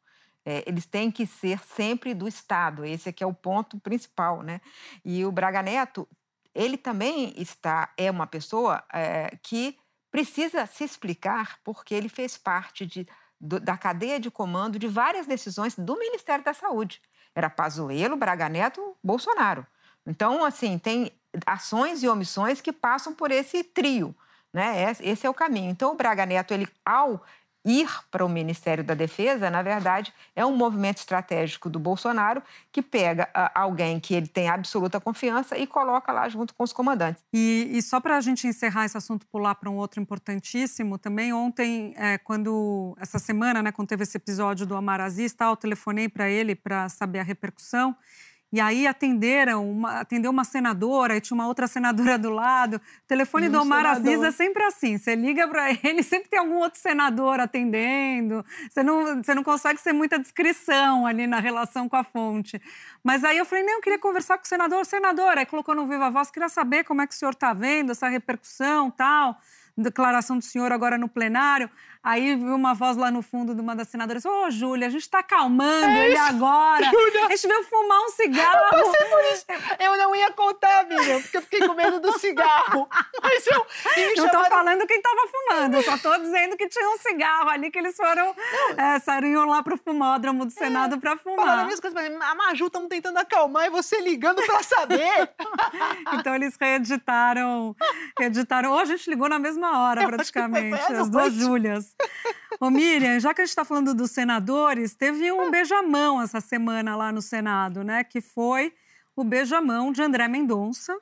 É, 0.46 0.64
eles 0.68 0.86
têm 0.86 1.12
que 1.12 1.26
ser 1.26 1.60
sempre 1.66 2.14
do 2.14 2.28
Estado. 2.28 2.86
Esse 2.86 3.10
aqui 3.10 3.24
é 3.24 3.28
o 3.28 3.34
ponto 3.34 3.80
principal, 3.80 4.44
né? 4.44 4.62
E 5.04 5.26
o 5.26 5.32
Braga 5.32 5.62
Neto, 5.62 6.08
ele 6.54 6.78
também 6.78 7.34
está 7.36 7.92
é 7.98 8.10
uma 8.12 8.28
pessoa 8.28 8.84
é, 8.94 9.36
que 9.42 9.78
precisa 10.12 10.66
se 10.66 10.84
explicar 10.84 11.60
porque 11.64 11.94
ele 11.94 12.08
fez 12.08 12.38
parte 12.38 12.86
de, 12.86 13.08
do, 13.42 13.60
da 13.60 13.76
cadeia 13.78 14.20
de 14.20 14.32
comando 14.32 14.80
de 14.80 14.88
várias 14.88 15.26
decisões 15.26 15.76
do 15.76 15.98
Ministério 15.98 16.46
da 16.46 16.54
Saúde. 16.54 17.02
Era 17.36 17.50
Pazuello, 17.50 18.16
Braga 18.16 18.48
Neto, 18.48 18.96
Bolsonaro. 19.04 19.68
Então, 20.08 20.46
assim, 20.46 20.78
tem 20.78 21.12
ações 21.46 22.02
e 22.02 22.08
omissões 22.08 22.62
que 22.62 22.72
passam 22.72 23.14
por 23.14 23.30
esse 23.30 23.64
trio. 23.64 24.16
Né? 24.54 24.96
Esse 25.02 25.28
é 25.28 25.30
o 25.30 25.34
caminho. 25.34 25.70
Então, 25.70 25.92
o 25.92 25.96
Braga 25.96 26.26
Neto, 26.26 26.54
ele, 26.54 26.68
ao 26.86 27.22
ir 27.66 27.90
para 28.12 28.24
o 28.24 28.30
Ministério 28.30 28.84
da 28.84 28.94
Defesa, 28.94 29.50
na 29.50 29.64
verdade, 29.64 30.14
é 30.36 30.46
um 30.46 30.56
movimento 30.56 31.00
estratégico 31.00 31.70
do 31.70 31.80
Bolsonaro 31.80 32.44
que 32.72 32.82
pega 32.82 33.28
uh, 33.36 33.50
alguém 33.56 34.00
que 34.00 34.14
ele 34.14 34.28
tem 34.28 34.48
absoluta 34.48 35.00
confiança 35.00 35.58
e 35.58 35.66
coloca 35.66 36.12
lá 36.12 36.30
junto 36.30 36.54
com 36.54 36.64
os 36.64 36.72
comandantes. 36.72 37.24
E, 37.34 37.70
e 37.72 37.82
só 37.82 38.00
para 38.00 38.18
a 38.18 38.22
gente 38.22 38.46
encerrar 38.46 38.86
esse 38.86 38.96
assunto, 38.96 39.26
pular 39.26 39.56
para 39.56 39.70
um 39.70 39.78
outro 39.78 40.00
importantíssimo 40.00 41.00
também, 41.00 41.34
ontem, 41.34 41.96
é, 41.98 42.20
quando, 42.20 42.96
essa 43.00 43.18
semana, 43.18 43.64
né, 43.64 43.72
quando 43.72 43.88
teve 43.88 44.04
esse 44.04 44.16
episódio 44.16 44.66
do 44.66 44.76
Amar 44.76 45.02
Aziz, 45.02 45.34
tal, 45.34 45.54
eu 45.54 45.58
telefonei 45.58 46.08
para 46.08 46.30
ele 46.30 46.54
para 46.54 46.88
saber 46.88 47.20
a 47.20 47.24
repercussão. 47.24 47.96
E 48.56 48.62
aí 48.62 48.88
atenderam, 48.88 49.70
uma, 49.70 50.00
atendeu 50.00 50.32
uma 50.32 50.46
senadora 50.46 51.18
e 51.18 51.20
tinha 51.20 51.36
uma 51.36 51.46
outra 51.46 51.68
senadora 51.68 52.18
do 52.18 52.30
lado. 52.30 52.78
O 52.78 52.82
telefone 53.06 53.50
um 53.50 53.52
do 53.52 53.60
Omar 53.60 53.82
senador. 53.82 54.14
Aziz 54.14 54.24
é 54.24 54.32
sempre 54.32 54.64
assim. 54.64 54.98
Você 54.98 55.14
liga 55.14 55.46
para 55.46 55.72
ele, 55.84 56.02
sempre 56.02 56.30
tem 56.30 56.40
algum 56.40 56.60
outro 56.60 56.80
senador 56.80 57.42
atendendo. 57.42 58.46
Você 58.72 58.82
não, 58.82 59.22
você 59.22 59.36
não 59.36 59.44
consegue 59.44 59.82
ser 59.82 59.92
muita 59.92 60.18
descrição 60.18 61.06
ali 61.06 61.28
na 61.28 61.42
relação 61.42 61.90
com 61.90 61.98
a 61.98 62.04
fonte. 62.06 62.62
Mas 63.04 63.26
aí 63.26 63.38
eu 63.38 63.44
falei, 63.44 63.66
não, 63.66 63.74
eu 63.74 63.82
queria 63.82 64.00
conversar 64.00 64.38
com 64.38 64.46
o 64.46 64.48
senador. 64.48 64.86
Senador, 64.86 65.38
aí 65.38 65.46
colocou 65.46 65.76
no 65.76 65.86
Viva 65.86 66.10
Voz, 66.10 66.32
queria 66.32 66.48
saber 66.48 66.86
como 66.86 67.02
é 67.02 67.08
que 67.08 67.14
o 67.14 67.18
senhor 67.18 67.34
está 67.34 67.52
vendo 67.52 67.92
essa 67.92 68.08
repercussão 68.08 68.90
tal 68.90 69.38
declaração 69.78 70.38
do 70.38 70.44
senhor 70.44 70.72
agora 70.72 70.98
no 70.98 71.10
plenário. 71.10 71.70
Aí 72.06 72.36
viu 72.36 72.54
uma 72.54 72.76
voz 72.76 72.96
lá 72.98 73.10
no 73.10 73.24
fundo 73.24 73.56
de 73.56 73.62
uma 73.62 73.76
das 73.76 73.88
senadoras: 73.88 74.24
Ô, 74.26 74.30
oh, 74.30 74.52
Júlia, 74.52 74.86
a 74.86 74.92
gente 74.92 75.02
está 75.02 75.20
acalmando 75.20 75.88
é 75.88 76.06
ele 76.06 76.18
agora. 76.18 76.86
Júlia. 76.86 77.26
A 77.26 77.30
gente 77.30 77.48
veio 77.48 77.64
fumar 77.64 78.00
um 78.02 78.10
cigarro. 78.10 78.60
Eu 78.72 78.84
passei 78.84 79.08
por 79.08 79.24
isso. 79.34 79.46
Eu 79.80 79.98
não 79.98 80.16
ia 80.16 80.32
contar, 80.32 80.86
Miriam, 80.86 81.20
porque 81.20 81.38
eu 81.38 81.42
fiquei 81.42 81.68
com 81.68 81.74
medo 81.74 82.00
do 82.00 82.20
cigarro. 82.20 82.88
Mas 83.24 83.48
eu. 83.48 83.66
Não 84.18 84.26
estou 84.28 84.46
falando 84.46 84.86
quem 84.86 84.98
estava 84.98 85.22
fumando, 85.32 85.74
eu 85.74 85.84
só 85.84 85.96
estou 85.96 86.18
dizendo 86.20 86.56
que 86.56 86.68
tinha 86.70 86.88
um 86.90 86.98
cigarro 87.00 87.50
ali 87.50 87.72
que 87.72 87.80
eles 87.80 87.96
foram. 87.96 88.36
É, 88.78 89.00
saíram 89.00 89.46
lá 89.48 89.64
para 89.64 89.74
o 89.74 89.78
fumódromo 89.78 90.46
do 90.46 90.52
é, 90.52 90.56
Senado 90.56 90.96
é, 90.96 91.00
para 91.00 91.18
fumar. 91.18 91.44
Falando 91.44 91.60
a 91.62 91.66
mesma 91.66 91.82
coisa, 91.82 92.24
a 92.24 92.36
Maju, 92.36 92.68
estamos 92.68 92.88
tentando 92.88 93.18
acalmar 93.18 93.66
e 93.66 93.70
você 93.72 94.00
ligando 94.00 94.46
para 94.46 94.62
saber. 94.62 95.34
então 96.14 96.36
eles 96.36 96.56
reeditaram. 96.56 97.76
Reeditaram. 98.20 98.74
Ou 98.74 98.80
a 98.80 98.86
gente 98.86 99.10
ligou 99.10 99.28
na 99.28 99.40
mesma 99.40 99.80
hora, 99.80 100.06
praticamente, 100.06 100.94
as 100.94 101.10
duas 101.10 101.34
Júlias. 101.34 101.95
Ô, 102.60 102.70
Miriam, 102.70 103.20
já 103.20 103.34
que 103.34 103.42
a 103.42 103.46
gente 103.46 103.52
está 103.52 103.66
falando 103.66 103.94
dos 103.94 104.12
senadores, 104.12 104.96
teve 104.96 105.32
um 105.32 105.52
beijamão 105.52 106.22
essa 106.22 106.40
semana 106.40 106.96
lá 106.96 107.12
no 107.12 107.22
Senado, 107.22 107.84
né? 107.84 108.04
Que 108.04 108.22
foi 108.22 108.74
o 109.16 109.24
beijamão 109.24 109.92
de 109.92 110.02
André 110.02 110.28
Mendonça, 110.28 110.96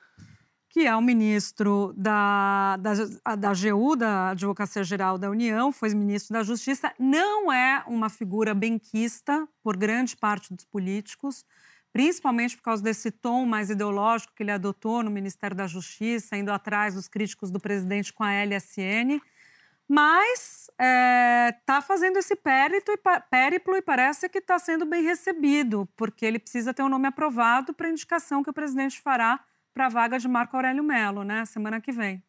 que 0.69 0.88
é 0.88 0.95
o 0.95 1.01
ministro 1.01 1.93
da, 1.95 2.77
da, 2.77 3.36
da 3.36 3.49
AGU, 3.51 3.95
da 3.95 4.29
Advocacia 4.29 4.84
Geral 4.84 5.19
da 5.19 5.29
União, 5.29 5.71
foi 5.71 5.93
ministro 5.93 6.34
da 6.34 6.41
Justiça, 6.41 6.91
não 6.97 7.51
é 7.51 7.84
uma 7.86 8.10
figura 8.10 8.56
benquista 8.56 9.47
por 9.62 9.77
grande 9.77 10.17
parte 10.17 10.51
dos 10.51 10.65
políticos, 10.65 11.45
principalmente 11.91 12.58
por 12.58 12.63
causa 12.63 12.82
desse 12.82 13.12
tom 13.12 13.45
mais 13.45 13.69
ideológico 13.69 14.34
que 14.36 14.41
ele 14.41 14.49
adotou 14.49 15.03
no 15.03 15.12
Ministério 15.12 15.56
da 15.56 15.67
Justiça, 15.67 16.36
indo 16.36 16.51
atrás 16.51 16.95
dos 16.95 17.08
críticos 17.08 17.51
do 17.51 17.60
presidente 17.60 18.12
com 18.12 18.23
a 18.23 18.32
LSN 18.32 19.21
mas 19.93 20.71
está 20.71 21.77
é, 21.77 21.82
fazendo 21.82 22.17
esse 22.17 22.36
périplo 22.36 22.95
e, 22.95 22.99
périplo 23.29 23.77
e 23.77 23.82
parece 23.82 24.27
que 24.27 24.39
está 24.39 24.58
sendo 24.58 24.88
bem 24.88 25.03
recebido, 25.03 25.88
porque 25.95 26.25
ele 26.25 26.39
precisa 26.39 26.73
ter 26.73 26.82
o 26.82 26.88
um 26.88 26.89
nome 26.89 27.08
aprovado 27.08 27.75
para 27.75 27.86
a 27.88 27.91
indicação 27.91 28.41
que 28.41 28.49
o 28.49 28.53
presidente 28.53 28.99
fará 28.99 29.39
para 29.71 29.86
a 29.86 29.89
vaga 29.89 30.17
de 30.17 30.27
Marco 30.27 30.56
Aurélio 30.56 30.84
Melo, 30.84 31.23
né, 31.23 31.45
semana 31.45 31.79
que 31.79 31.91
vem. 31.91 32.23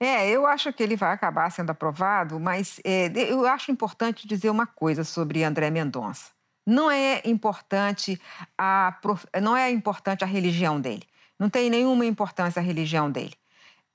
É, 0.00 0.28
eu 0.28 0.48
acho 0.48 0.72
que 0.72 0.82
ele 0.82 0.96
vai 0.96 1.12
acabar 1.12 1.48
sendo 1.50 1.70
aprovado, 1.70 2.40
mas 2.40 2.80
é, 2.84 3.06
eu 3.30 3.46
acho 3.46 3.70
importante 3.70 4.26
dizer 4.26 4.50
uma 4.50 4.66
coisa 4.66 5.04
sobre 5.04 5.44
André 5.44 5.70
Mendonça. 5.70 6.32
Não 6.66 6.90
é 6.90 7.22
importante 7.24 8.20
a, 8.58 8.98
não 9.40 9.56
é 9.56 9.70
importante 9.70 10.24
a 10.24 10.26
religião 10.26 10.80
dele. 10.80 11.06
Não 11.38 11.48
tem 11.48 11.70
nenhuma 11.70 12.04
importância 12.04 12.58
a 12.58 12.64
religião 12.64 13.08
dele. 13.10 13.34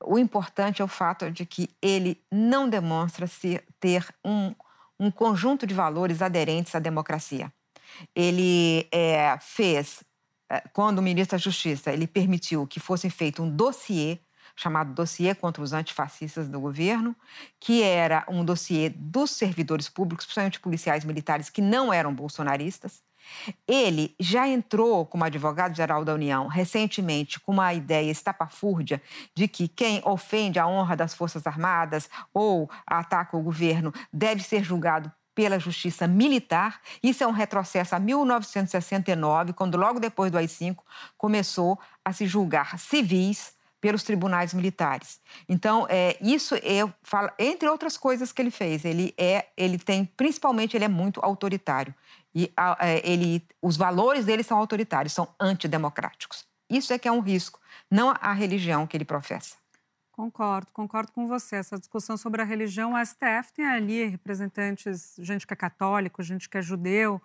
O 0.03 0.17
importante 0.17 0.81
é 0.81 0.85
o 0.85 0.87
fato 0.87 1.29
de 1.29 1.45
que 1.45 1.69
ele 1.81 2.21
não 2.31 2.69
demonstra 2.69 3.27
ser, 3.27 3.65
ter 3.79 4.07
um, 4.23 4.53
um 4.99 5.11
conjunto 5.11 5.67
de 5.67 5.73
valores 5.73 6.21
aderentes 6.21 6.73
à 6.73 6.79
democracia. 6.79 7.51
Ele 8.15 8.87
é, 8.91 9.37
fez, 9.41 10.03
é, 10.49 10.61
quando 10.73 10.99
o 10.99 11.01
ministro 11.01 11.37
da 11.37 11.41
Justiça, 11.41 11.91
ele 11.91 12.07
permitiu 12.07 12.65
que 12.65 12.79
fosse 12.79 13.09
feito 13.09 13.43
um 13.43 13.49
dossiê 13.49 14.19
chamado 14.59 14.93
Dossiê 14.93 15.33
contra 15.33 15.63
os 15.63 15.71
Antifascistas 15.71 16.49
do 16.49 16.59
Governo, 16.59 17.15
que 17.59 17.81
era 17.81 18.25
um 18.27 18.43
dossiê 18.43 18.89
dos 18.89 19.31
servidores 19.31 19.87
públicos, 19.87 20.25
principalmente 20.25 20.59
policiais 20.59 21.05
militares 21.05 21.49
que 21.49 21.61
não 21.61 21.93
eram 21.93 22.13
bolsonaristas, 22.13 23.01
ele 23.67 24.15
já 24.19 24.47
entrou 24.47 25.05
como 25.05 25.23
advogado-geral 25.23 26.03
da 26.03 26.13
União 26.13 26.47
recentemente 26.47 27.39
com 27.39 27.51
uma 27.53 27.73
ideia 27.73 28.11
estapafúrdia 28.11 29.01
de 29.33 29.47
que 29.47 29.67
quem 29.67 30.01
ofende 30.05 30.59
a 30.59 30.67
honra 30.67 30.95
das 30.95 31.13
Forças 31.13 31.45
Armadas 31.45 32.09
ou 32.33 32.69
ataca 32.85 33.37
o 33.37 33.41
governo 33.41 33.93
deve 34.11 34.43
ser 34.43 34.63
julgado 34.63 35.11
pela 35.39 35.57
justiça 35.57 36.05
militar. 36.05 36.81
Isso 37.01 37.23
é 37.23 37.27
um 37.27 37.31
retrocesso 37.31 37.95
a 37.95 37.99
1969, 37.99 39.53
quando 39.53 39.77
logo 39.77 39.99
depois 39.99 40.29
do 40.29 40.37
AI-5 40.37 40.79
começou 41.17 41.79
a 42.03 42.11
se 42.11 42.27
julgar 42.27 42.77
civis 42.77 43.53
pelos 43.79 44.03
tribunais 44.03 44.53
militares. 44.53 45.21
Então, 45.47 45.87
é, 45.89 46.17
isso 46.21 46.55
entre 47.37 47.69
outras 47.69 47.97
coisas 47.97 48.31
que 48.31 48.41
ele 48.41 48.51
fez, 48.51 48.83
ele 48.83 49.13
é, 49.17 49.47
ele 49.55 49.77
tem, 49.77 50.05
principalmente, 50.05 50.75
ele 50.75 50.85
é 50.85 50.89
muito 50.89 51.21
autoritário 51.23 51.95
e 52.33 52.51
a, 52.55 52.77
é, 52.79 53.09
ele, 53.09 53.45
os 53.61 53.75
valores 53.77 54.25
dele 54.25 54.43
são 54.43 54.57
autoritários, 54.57 55.13
são 55.13 55.27
antidemocráticos. 55.39 56.45
Isso 56.69 56.93
é 56.93 56.99
que 56.99 57.07
é 57.07 57.11
um 57.11 57.19
risco, 57.19 57.59
não 57.89 58.13
a 58.19 58.31
religião 58.31 58.85
que 58.85 58.95
ele 58.95 59.05
professa. 59.05 59.55
Concordo, 60.11 60.67
concordo 60.73 61.11
com 61.13 61.27
você. 61.27 61.55
Essa 61.55 61.79
discussão 61.79 62.17
sobre 62.17 62.41
a 62.41 62.45
religião, 62.45 62.95
a 62.95 63.05
STF 63.05 63.53
tem 63.55 63.65
ali 63.65 64.05
representantes, 64.05 65.15
gente 65.19 65.47
que 65.47 65.53
é 65.53 65.55
católico, 65.55 66.21
gente 66.21 66.49
que 66.49 66.57
é 66.57 66.61
judeu, 66.61 67.21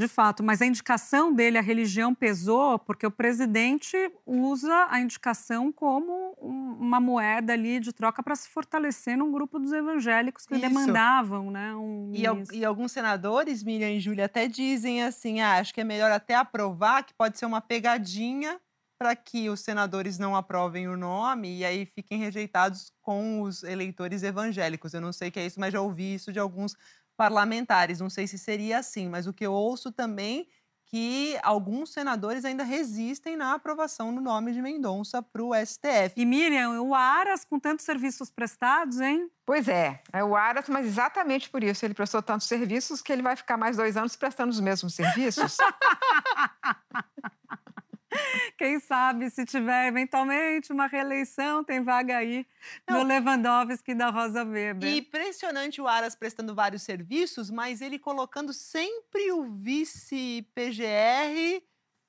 de 0.00 0.08
fato, 0.08 0.42
mas 0.42 0.62
a 0.62 0.66
indicação 0.66 1.30
dele, 1.30 1.58
a 1.58 1.60
religião 1.60 2.14
pesou, 2.14 2.78
porque 2.78 3.06
o 3.06 3.10
presidente 3.10 3.96
usa 4.24 4.86
a 4.88 4.98
indicação 4.98 5.70
como 5.70 6.32
uma 6.40 6.98
moeda 6.98 7.52
ali 7.52 7.78
de 7.78 7.92
troca 7.92 8.22
para 8.22 8.34
se 8.34 8.48
fortalecer 8.48 9.18
num 9.18 9.30
grupo 9.30 9.58
dos 9.58 9.72
evangélicos 9.72 10.46
que 10.46 10.54
Isso. 10.54 10.62
demandavam, 10.62 11.50
né? 11.50 11.74
Um 11.74 12.12
e, 12.14 12.24
e, 12.56 12.64
alguns 12.64 12.92
senadores, 12.92 13.62
Miriam 13.62 13.90
e 13.90 14.00
Júlia, 14.00 14.24
até 14.24 14.48
dizem 14.48 15.02
assim: 15.02 15.42
ah, 15.42 15.58
acho 15.58 15.74
que 15.74 15.82
é 15.82 15.84
melhor 15.84 16.10
até 16.10 16.34
aprovar, 16.34 17.04
que 17.04 17.12
pode 17.12 17.38
ser 17.38 17.44
uma 17.44 17.60
pegadinha 17.60 18.58
para 18.98 19.16
que 19.16 19.48
os 19.48 19.60
senadores 19.60 20.18
não 20.18 20.36
aprovem 20.36 20.86
o 20.86 20.96
nome 20.96 21.58
e 21.58 21.64
aí 21.64 21.86
fiquem 21.86 22.18
rejeitados 22.18 22.92
com 23.00 23.40
os 23.40 23.62
eleitores 23.62 24.22
evangélicos. 24.22 24.92
Eu 24.92 25.00
não 25.00 25.10
sei 25.10 25.28
o 25.28 25.32
que 25.32 25.40
é 25.40 25.46
isso, 25.46 25.58
mas 25.58 25.72
já 25.72 25.80
ouvi 25.80 26.14
isso 26.14 26.30
de 26.30 26.38
alguns 26.38 26.76
parlamentares. 27.20 28.00
Não 28.00 28.08
sei 28.08 28.26
se 28.26 28.38
seria 28.38 28.78
assim, 28.78 29.06
mas 29.06 29.26
o 29.26 29.32
que 29.34 29.44
eu 29.44 29.52
ouço 29.52 29.92
também 29.92 30.48
que 30.86 31.38
alguns 31.42 31.92
senadores 31.92 32.46
ainda 32.46 32.64
resistem 32.64 33.36
na 33.36 33.52
aprovação 33.52 34.12
do 34.12 34.22
nome 34.22 34.52
de 34.52 34.62
Mendonça 34.62 35.22
para 35.22 35.42
o 35.42 35.54
STF. 35.54 36.14
E 36.16 36.24
Miriam, 36.24 36.80
o 36.80 36.94
Aras 36.94 37.44
com 37.44 37.60
tantos 37.60 37.84
serviços 37.84 38.30
prestados, 38.30 39.00
hein? 39.00 39.30
Pois 39.44 39.68
é, 39.68 40.00
é 40.14 40.24
o 40.24 40.34
Aras, 40.34 40.66
mas 40.70 40.86
exatamente 40.86 41.50
por 41.50 41.62
isso 41.62 41.84
ele 41.84 41.92
prestou 41.92 42.22
tantos 42.22 42.48
serviços 42.48 43.02
que 43.02 43.12
ele 43.12 43.22
vai 43.22 43.36
ficar 43.36 43.58
mais 43.58 43.76
dois 43.76 43.98
anos 43.98 44.16
prestando 44.16 44.50
os 44.50 44.58
mesmos 44.58 44.94
serviços. 44.94 45.58
Quem 48.58 48.78
sabe, 48.78 49.30
se 49.30 49.44
tiver 49.44 49.88
eventualmente 49.88 50.72
uma 50.72 50.86
reeleição, 50.86 51.64
tem 51.64 51.82
vaga 51.82 52.18
aí 52.18 52.46
Não. 52.88 52.98
no 52.98 53.04
Lewandowski 53.04 53.94
da 53.94 54.10
Rosa 54.10 54.44
Weber. 54.44 54.88
E 54.88 54.98
impressionante 54.98 55.80
o 55.80 55.88
Aras 55.88 56.14
prestando 56.14 56.54
vários 56.54 56.82
serviços, 56.82 57.50
mas 57.50 57.80
ele 57.80 57.98
colocando 57.98 58.52
sempre 58.52 59.32
o 59.32 59.44
vice-PGR 59.44 60.82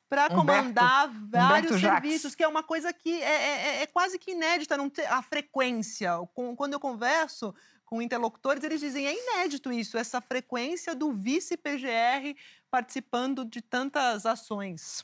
para 0.09 0.29
comandar 0.29 1.07
vários 1.07 1.71
Humberto 1.71 1.79
serviços, 1.79 2.21
Jacques. 2.23 2.35
que 2.35 2.43
é 2.43 2.47
uma 2.47 2.61
coisa 2.61 2.91
que 2.91 3.21
é, 3.21 3.25
é, 3.25 3.67
é, 3.77 3.81
é 3.83 3.87
quase 3.87 4.19
que 4.19 4.31
inédita, 4.31 4.75
não 4.75 4.89
ter 4.89 5.05
a 5.05 5.21
frequência. 5.21 6.11
Quando 6.57 6.73
eu 6.73 6.81
converso 6.81 7.55
com 7.85 8.01
interlocutores, 8.01 8.61
eles 8.63 8.81
dizem 8.81 9.07
é 9.07 9.13
inédito 9.13 9.71
isso, 9.71 9.97
essa 9.97 10.19
frequência 10.19 10.93
do 10.93 11.13
vice-PGR 11.13 12.35
participando 12.69 13.45
de 13.45 13.61
tantas 13.61 14.25
ações. 14.25 15.01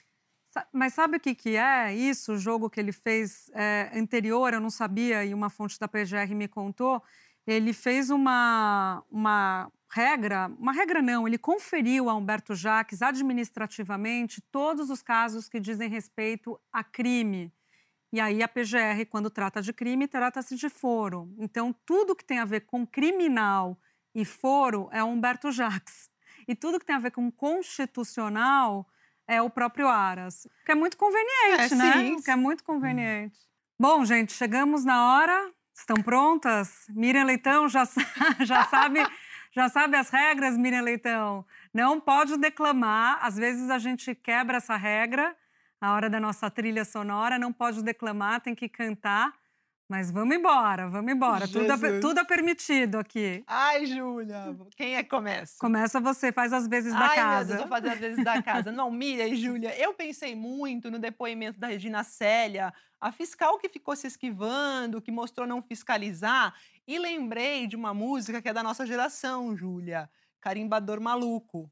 Mas 0.72 0.94
sabe 0.94 1.18
o 1.18 1.20
que, 1.20 1.36
que 1.36 1.56
é 1.56 1.94
isso? 1.94 2.34
O 2.34 2.38
jogo 2.38 2.70
que 2.70 2.80
ele 2.80 2.92
fez 2.92 3.50
é, 3.54 3.92
anterior, 3.94 4.54
eu 4.54 4.62
não 4.62 4.70
sabia, 4.70 5.26
e 5.26 5.34
uma 5.34 5.50
fonte 5.50 5.80
da 5.80 5.88
PGR 5.88 6.34
me 6.36 6.48
contou. 6.48 7.02
Ele 7.46 7.74
fez 7.74 8.10
uma, 8.10 9.04
uma 9.10 9.72
regra, 9.90 10.48
uma 10.60 10.74
regra 10.74 11.02
não, 11.02 11.28
ele 11.28 11.38
conferiu 11.38 12.10
a 12.10 12.16
Humberto 12.16 12.54
Jaques 12.54 13.02
administrativamente 13.02 14.42
todos 14.52 14.90
os 14.90 15.02
casos 15.02 15.48
que 15.48 15.60
dizem 15.60 15.90
respeito 15.90 16.60
a 16.72 16.84
crime. 16.84 17.52
E 18.12 18.20
aí 18.20 18.42
a 18.42 18.48
PGR, 18.48 19.06
quando 19.10 19.30
trata 19.30 19.62
de 19.62 19.74
crime, 19.74 20.08
trata-se 20.08 20.56
de 20.56 20.70
foro. 20.70 21.34
Então, 21.38 21.76
tudo 21.86 22.16
que 22.16 22.24
tem 22.24 22.40
a 22.40 22.46
ver 22.46 22.62
com 22.62 22.88
criminal 22.88 23.78
e 24.16 24.24
foro 24.24 24.90
é 24.92 25.04
Humberto 25.04 25.52
Jaques. 25.52 26.10
E 26.48 26.56
tudo 26.56 26.80
que 26.80 26.86
tem 26.86 26.96
a 26.96 27.00
ver 27.00 27.12
com 27.12 27.30
constitucional 27.30 28.88
é 29.28 29.42
o 29.42 29.50
próprio 29.50 29.88
Aras. 29.88 30.48
Que 30.66 30.72
é 30.72 30.76
muito 30.76 30.98
conveniente, 30.98 31.74
é, 31.74 31.76
né? 31.76 31.94
Sim. 31.94 32.22
Que 32.22 32.32
é 32.32 32.36
muito 32.36 32.64
conveniente. 32.64 33.38
Bom, 33.80 34.06
gente, 34.06 34.34
chegamos 34.34 34.86
na 34.86 35.18
hora. 35.18 35.52
Estão 35.76 35.98
prontas? 35.98 36.86
Miriam 36.90 37.26
Leitão 37.26 37.70
já, 37.70 37.84
já 38.42 38.64
sabe. 38.66 39.06
Já 39.52 39.70
sabe 39.70 39.96
as 39.96 40.10
regras, 40.10 40.58
Miriam 40.58 40.82
Leitão? 40.82 41.46
Não 41.74 42.00
pode 42.00 42.38
declamar. 42.38 43.20
Às 43.22 43.36
vezes 43.36 43.70
a 43.70 43.78
gente 43.80 44.14
quebra 44.16 44.58
essa 44.58 44.76
regra. 44.76 45.36
A 45.80 45.94
hora 45.94 46.10
da 46.10 46.20
nossa 46.20 46.50
trilha 46.50 46.84
sonora, 46.84 47.38
não 47.38 47.54
pode 47.54 47.84
declamar, 47.84 48.42
tem 48.42 48.56
que 48.56 48.68
cantar. 48.68 49.32
Mas 49.90 50.12
vamos 50.12 50.36
embora, 50.36 50.90
vamos 50.90 51.12
embora. 51.12 51.48
Tudo 51.48 51.72
é, 51.72 52.00
tudo 52.02 52.20
é, 52.20 52.26
permitido 52.26 52.98
aqui. 52.98 53.42
Ai, 53.48 53.86
Júlia, 53.86 54.54
quem 54.76 54.98
é 54.98 55.04
que 55.04 55.10
começa? 55.10 55.56
Começa 55.60 56.02
você, 56.02 56.30
faz 56.30 56.52
as 56.52 56.68
vezes 56.68 56.92
da 56.92 57.08
Ai, 57.08 57.16
casa. 57.16 57.24
Ai, 57.24 57.38
meu 57.38 57.48
Deus, 57.48 57.60
vou 57.60 57.68
fazer 57.70 57.90
as 57.90 58.00
vezes 58.00 58.24
da 58.24 58.44
casa. 58.44 58.72
Não, 58.72 58.92
Miriam 58.92 59.28
e 59.28 59.36
Júlia, 59.38 59.74
eu 59.80 59.94
pensei 59.94 60.36
muito 60.36 60.92
no 60.92 61.00
depoimento 61.00 61.58
da 61.58 61.68
Regina 61.68 62.04
Célia, 62.04 62.74
a 63.00 63.14
fiscal 63.14 63.58
que 63.58 63.70
ficou 63.70 63.96
se 63.96 64.08
esquivando, 64.08 65.02
que 65.02 65.12
mostrou 65.12 65.48
não 65.48 65.62
fiscalizar, 65.62 66.54
e 66.86 67.00
lembrei 67.00 67.66
de 67.66 67.78
uma 67.78 67.94
música 67.94 68.42
que 68.42 68.50
é 68.50 68.54
da 68.54 68.64
nossa 68.64 68.86
geração, 68.86 69.56
Júlia, 69.56 70.10
Carimbador 70.42 71.00
Maluco. 71.00 71.72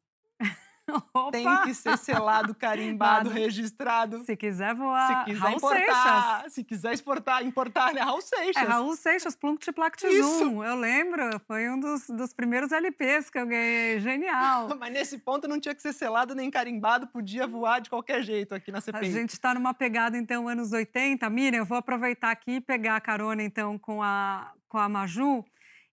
Opa! 1.14 1.32
Tem 1.32 1.46
que 1.64 1.74
ser 1.74 1.98
selado, 1.98 2.54
carimbado, 2.54 3.30
registrado. 3.30 4.24
Se 4.24 4.36
quiser 4.36 4.76
voar, 4.76 5.20
se 5.20 5.26
quiser 5.26 5.40
Raul 5.40 5.56
importar, 5.56 6.34
Seixas. 6.36 6.54
se 6.54 6.64
quiser 6.64 6.94
exportar, 6.94 7.44
importar, 7.44 7.94
né? 7.94 8.02
Raul 8.02 8.22
Seixas. 8.22 8.64
É, 8.64 8.66
Raul 8.66 8.96
Seixas, 8.96 9.36
Plunct 9.36 9.72
Plact 9.72 10.06
Zoom. 10.22 10.64
Eu 10.64 10.76
lembro, 10.76 11.40
foi 11.48 11.70
um 11.70 11.80
dos, 11.80 12.08
dos 12.08 12.34
primeiros 12.34 12.72
LPs 12.72 13.30
que 13.30 13.40
eu 13.40 13.48
ganhei. 13.48 14.00
Genial. 14.00 14.70
Mas 14.80 14.94
nesse 14.94 15.18
ponto 15.18 15.48
não 15.48 15.60
tinha 15.60 15.74
que 15.74 15.82
ser 15.82 15.94
selado 15.94 16.36
nem 16.36 16.52
carimbado, 16.52 17.08
podia 17.08 17.48
voar 17.48 17.80
de 17.82 17.90
qualquer 17.90 18.22
jeito 18.22 18.54
aqui 18.54 18.72
na 18.72 18.82
CPI. 18.82 19.00
A 19.00 19.04
gente 19.04 19.34
está 19.34 19.54
numa 19.54 19.74
pegada, 19.74 20.18
então, 20.18 20.48
anos 20.48 20.72
80. 20.72 21.28
Miriam, 21.30 21.60
eu 21.60 21.66
vou 21.66 21.78
aproveitar 21.78 22.32
aqui 22.32 22.56
e 22.56 22.62
pegar 22.62 22.96
a 22.96 23.02
carona, 23.02 23.42
então, 23.42 23.78
com 23.78 24.04
a, 24.04 24.52
com 24.68 24.78
a 24.78 24.88
Maju. 24.88 25.44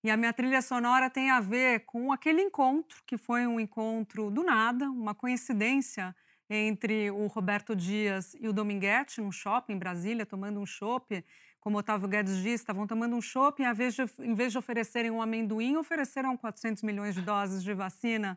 E 0.05 0.11
a 0.11 0.17
minha 0.17 0.33
trilha 0.33 0.61
sonora 0.61 1.09
tem 1.09 1.31
a 1.31 1.39
ver 1.41 1.85
com 1.87 2.13
aquele 2.13 2.43
encontro, 2.43 3.01
que 3.07 3.17
foi 3.17 3.47
um 3.47 3.61
encontro 3.61 4.31
do 4.33 4.43
nada, 4.43 4.91
uma 4.91 5.15
coincidência 5.15 6.15
entre 6.51 7.11
o 7.11 7.29
Roberto 7.29 7.75
Dias 7.77 8.35
e 8.41 8.49
o 8.49 8.53
Dominguete, 8.53 9.21
num 9.21 9.31
shopping 9.31 9.75
em 9.75 9.79
Brasília, 9.79 10.27
tomando 10.27 10.61
um 10.61 10.67
chopp. 10.67 11.25
Como 11.61 11.79
Otávio 11.79 12.09
Guedes 12.09 12.39
disse, 12.39 12.65
estavam 12.65 12.85
tomando 12.85 13.15
um 13.15 13.23
chopp 13.23 13.63
e, 13.63 13.65
em 13.65 14.35
vez 14.35 14.51
de 14.53 14.59
oferecerem 14.59 15.13
um 15.13 15.23
amendoim, 15.23 15.77
ofereceram 15.77 16.37
400 16.37 16.83
milhões 16.83 17.15
de 17.15 17.23
doses 17.23 17.63
de 17.63 17.73
vacina. 17.73 18.37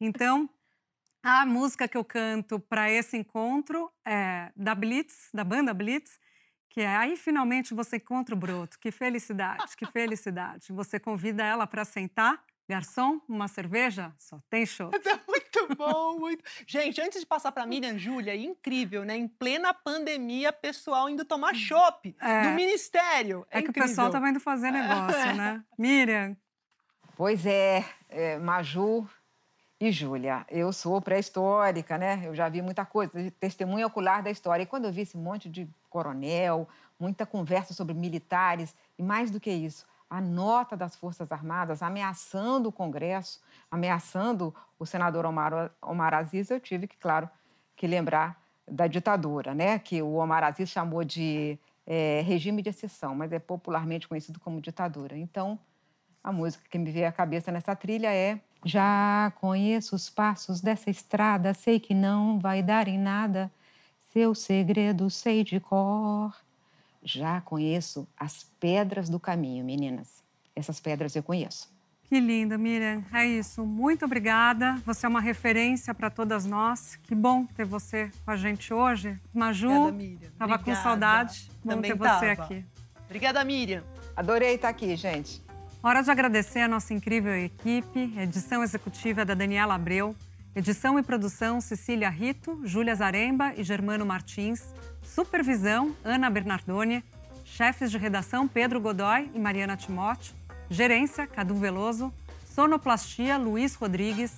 Então, 0.00 0.50
a 1.22 1.46
música 1.46 1.86
que 1.86 1.96
eu 1.96 2.04
canto 2.04 2.58
para 2.58 2.90
esse 2.90 3.16
encontro 3.16 3.90
é 4.04 4.50
da 4.56 4.74
Blitz, 4.74 5.28
da 5.32 5.44
banda 5.44 5.72
Blitz, 5.72 6.18
que 6.68 6.80
é 6.80 6.96
aí 6.96 7.16
finalmente 7.16 7.74
você 7.74 7.96
encontra 7.96 8.34
o 8.34 8.38
broto. 8.38 8.78
Que 8.78 8.90
felicidade, 8.90 9.76
que 9.76 9.86
felicidade. 9.86 10.72
Você 10.72 10.98
convida 10.98 11.44
ela 11.44 11.66
para 11.66 11.84
sentar. 11.84 12.42
Garçom, 12.68 13.20
uma 13.28 13.46
cerveja? 13.46 14.12
Só 14.18 14.40
tem 14.50 14.66
show. 14.66 14.90
É 14.92 15.20
muito 15.28 15.76
bom, 15.76 16.18
muito. 16.18 16.42
Gente, 16.66 17.00
antes 17.00 17.20
de 17.20 17.26
passar 17.26 17.52
para 17.52 17.64
Miriam 17.64 17.96
Júlia, 17.96 18.32
é 18.32 18.36
incrível, 18.36 19.04
né? 19.04 19.16
Em 19.16 19.28
plena 19.28 19.72
pandemia, 19.72 20.52
pessoal 20.52 21.08
indo 21.08 21.24
tomar 21.24 21.54
chopp 21.54 22.14
é. 22.20 22.42
do 22.42 22.50
ministério. 22.50 23.46
É, 23.50 23.60
é 23.60 23.62
que 23.62 23.70
o 23.70 23.72
pessoal 23.72 24.08
estava 24.08 24.28
indo 24.28 24.40
fazer 24.40 24.70
negócio, 24.70 25.34
né? 25.34 25.64
Miriam. 25.78 26.36
Pois 27.16 27.46
é, 27.46 27.84
é 28.08 28.38
Maju, 28.38 29.08
e 29.78 29.92
Júlia, 29.92 30.46
eu 30.48 30.72
sou 30.72 31.00
pré-histórica, 31.02 31.98
né? 31.98 32.22
Eu 32.24 32.34
já 32.34 32.48
vi 32.48 32.62
muita 32.62 32.86
coisa, 32.86 33.12
testemunha 33.38 33.86
ocular 33.86 34.22
da 34.22 34.30
história. 34.30 34.62
E 34.62 34.66
quando 34.66 34.86
eu 34.86 34.92
vi 34.92 35.02
esse 35.02 35.18
monte 35.18 35.50
de 35.50 35.68
coronel, 35.90 36.66
muita 36.98 37.26
conversa 37.26 37.74
sobre 37.74 37.92
militares, 37.92 38.74
e 38.98 39.02
mais 39.02 39.30
do 39.30 39.38
que 39.38 39.50
isso, 39.50 39.86
a 40.08 40.18
nota 40.18 40.76
das 40.76 40.96
Forças 40.96 41.30
Armadas 41.30 41.82
ameaçando 41.82 42.70
o 42.70 42.72
Congresso, 42.72 43.40
ameaçando 43.70 44.54
o 44.78 44.86
senador 44.86 45.26
Omar, 45.26 45.70
Omar 45.82 46.14
Aziz, 46.14 46.50
eu 46.50 46.58
tive 46.58 46.86
que, 46.86 46.96
claro, 46.96 47.28
que 47.76 47.86
lembrar 47.86 48.40
da 48.66 48.86
ditadura, 48.86 49.54
né? 49.54 49.78
Que 49.78 50.00
o 50.00 50.14
Omar 50.14 50.42
Aziz 50.42 50.70
chamou 50.70 51.04
de 51.04 51.58
é, 51.86 52.22
regime 52.22 52.62
de 52.62 52.70
exceção, 52.70 53.14
mas 53.14 53.30
é 53.30 53.38
popularmente 53.38 54.08
conhecido 54.08 54.40
como 54.40 54.58
ditadura. 54.58 55.18
Então, 55.18 55.58
a 56.24 56.32
música 56.32 56.64
que 56.68 56.78
me 56.78 56.90
veio 56.90 57.08
à 57.08 57.12
cabeça 57.12 57.52
nessa 57.52 57.76
trilha 57.76 58.12
é 58.12 58.40
já 58.64 59.32
conheço 59.40 59.94
os 59.94 60.08
passos 60.10 60.60
dessa 60.60 60.90
estrada, 60.90 61.54
sei 61.54 61.78
que 61.78 61.94
não 61.94 62.38
vai 62.38 62.62
dar 62.62 62.88
em 62.88 62.98
nada. 62.98 63.50
Seu 64.12 64.34
segredo 64.34 65.10
sei 65.10 65.44
de 65.44 65.60
cor. 65.60 66.34
Já 67.04 67.40
conheço 67.40 68.08
as 68.18 68.44
pedras 68.58 69.08
do 69.08 69.20
caminho, 69.20 69.64
meninas. 69.64 70.24
Essas 70.54 70.80
pedras 70.80 71.14
eu 71.14 71.22
conheço. 71.22 71.70
Que 72.08 72.20
linda, 72.20 72.56
Miriam. 72.56 73.04
É 73.12 73.26
isso. 73.26 73.64
Muito 73.64 74.04
obrigada. 74.04 74.80
Você 74.86 75.06
é 75.06 75.08
uma 75.08 75.20
referência 75.20 75.92
para 75.92 76.08
todas 76.08 76.46
nós. 76.46 76.96
Que 77.02 77.14
bom 77.14 77.44
ter 77.46 77.64
você 77.64 78.10
com 78.24 78.30
a 78.30 78.36
gente 78.36 78.72
hoje. 78.72 79.18
Maju, 79.34 79.68
Obrigada, 79.70 79.92
Miriam. 79.96 80.30
tava 80.38 80.58
com 80.58 80.74
saudade. 80.76 81.50
Bom 81.64 81.70
Também 81.70 81.90
ter 81.90 81.96
você 81.96 82.36
tava. 82.36 82.42
aqui. 82.44 82.64
Obrigada, 83.04 83.44
Miriam. 83.44 83.82
Adorei 84.16 84.54
estar 84.54 84.68
aqui, 84.68 84.94
gente. 84.96 85.42
Hora 85.82 86.02
de 86.02 86.10
agradecer 86.10 86.60
a 86.60 86.68
nossa 86.68 86.92
incrível 86.94 87.34
equipe, 87.34 88.12
edição 88.18 88.62
executiva 88.62 89.24
da 89.24 89.34
Daniela 89.34 89.74
Abreu, 89.74 90.16
edição 90.54 90.98
e 90.98 91.02
produção 91.02 91.60
Cecília 91.60 92.08
Rito, 92.08 92.60
Júlia 92.64 92.94
Zaremba 92.94 93.52
e 93.56 93.62
Germano 93.62 94.04
Martins, 94.04 94.74
supervisão 95.04 95.94
Ana 96.02 96.28
Bernardoni, 96.28 97.04
chefes 97.44 97.90
de 97.90 97.98
redação 97.98 98.48
Pedro 98.48 98.80
Godoy 98.80 99.30
e 99.32 99.38
Mariana 99.38 99.76
Timóteo, 99.76 100.34
gerência 100.68 101.26
Cadu 101.26 101.54
Veloso, 101.54 102.12
sonoplastia 102.52 103.36
Luiz 103.36 103.74
Rodrigues, 103.74 104.32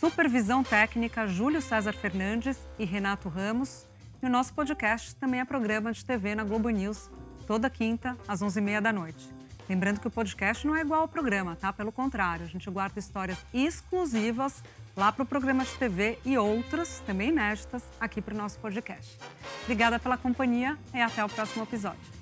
supervisão 0.00 0.64
técnica 0.64 1.26
Júlio 1.26 1.60
César 1.60 1.92
Fernandes 1.92 2.58
e 2.78 2.84
Renato 2.84 3.28
Ramos. 3.28 3.86
E 4.22 4.26
o 4.26 4.30
nosso 4.30 4.54
podcast 4.54 5.14
também 5.16 5.40
é 5.40 5.44
programa 5.44 5.92
de 5.92 6.02
TV 6.02 6.34
na 6.34 6.44
Globo 6.44 6.70
News, 6.70 7.10
toda 7.46 7.68
quinta, 7.68 8.16
às 8.26 8.40
11h30 8.40 8.80
da 8.80 8.92
noite. 8.92 9.35
Lembrando 9.68 10.00
que 10.00 10.06
o 10.06 10.10
podcast 10.10 10.66
não 10.66 10.76
é 10.76 10.80
igual 10.80 11.02
ao 11.02 11.08
programa, 11.08 11.56
tá? 11.56 11.72
Pelo 11.72 11.90
contrário, 11.90 12.44
a 12.44 12.48
gente 12.48 12.68
guarda 12.70 12.98
histórias 12.98 13.38
exclusivas 13.52 14.62
lá 14.96 15.12
para 15.12 15.22
o 15.22 15.26
programa 15.26 15.64
de 15.64 15.72
TV 15.72 16.18
e 16.24 16.38
outras, 16.38 17.02
também 17.06 17.28
inéditas, 17.28 17.82
aqui 18.00 18.22
para 18.22 18.34
o 18.34 18.36
nosso 18.36 18.58
podcast. 18.58 19.18
Obrigada 19.64 19.98
pela 19.98 20.16
companhia 20.16 20.78
e 20.94 21.00
até 21.00 21.24
o 21.24 21.28
próximo 21.28 21.64
episódio. 21.64 22.15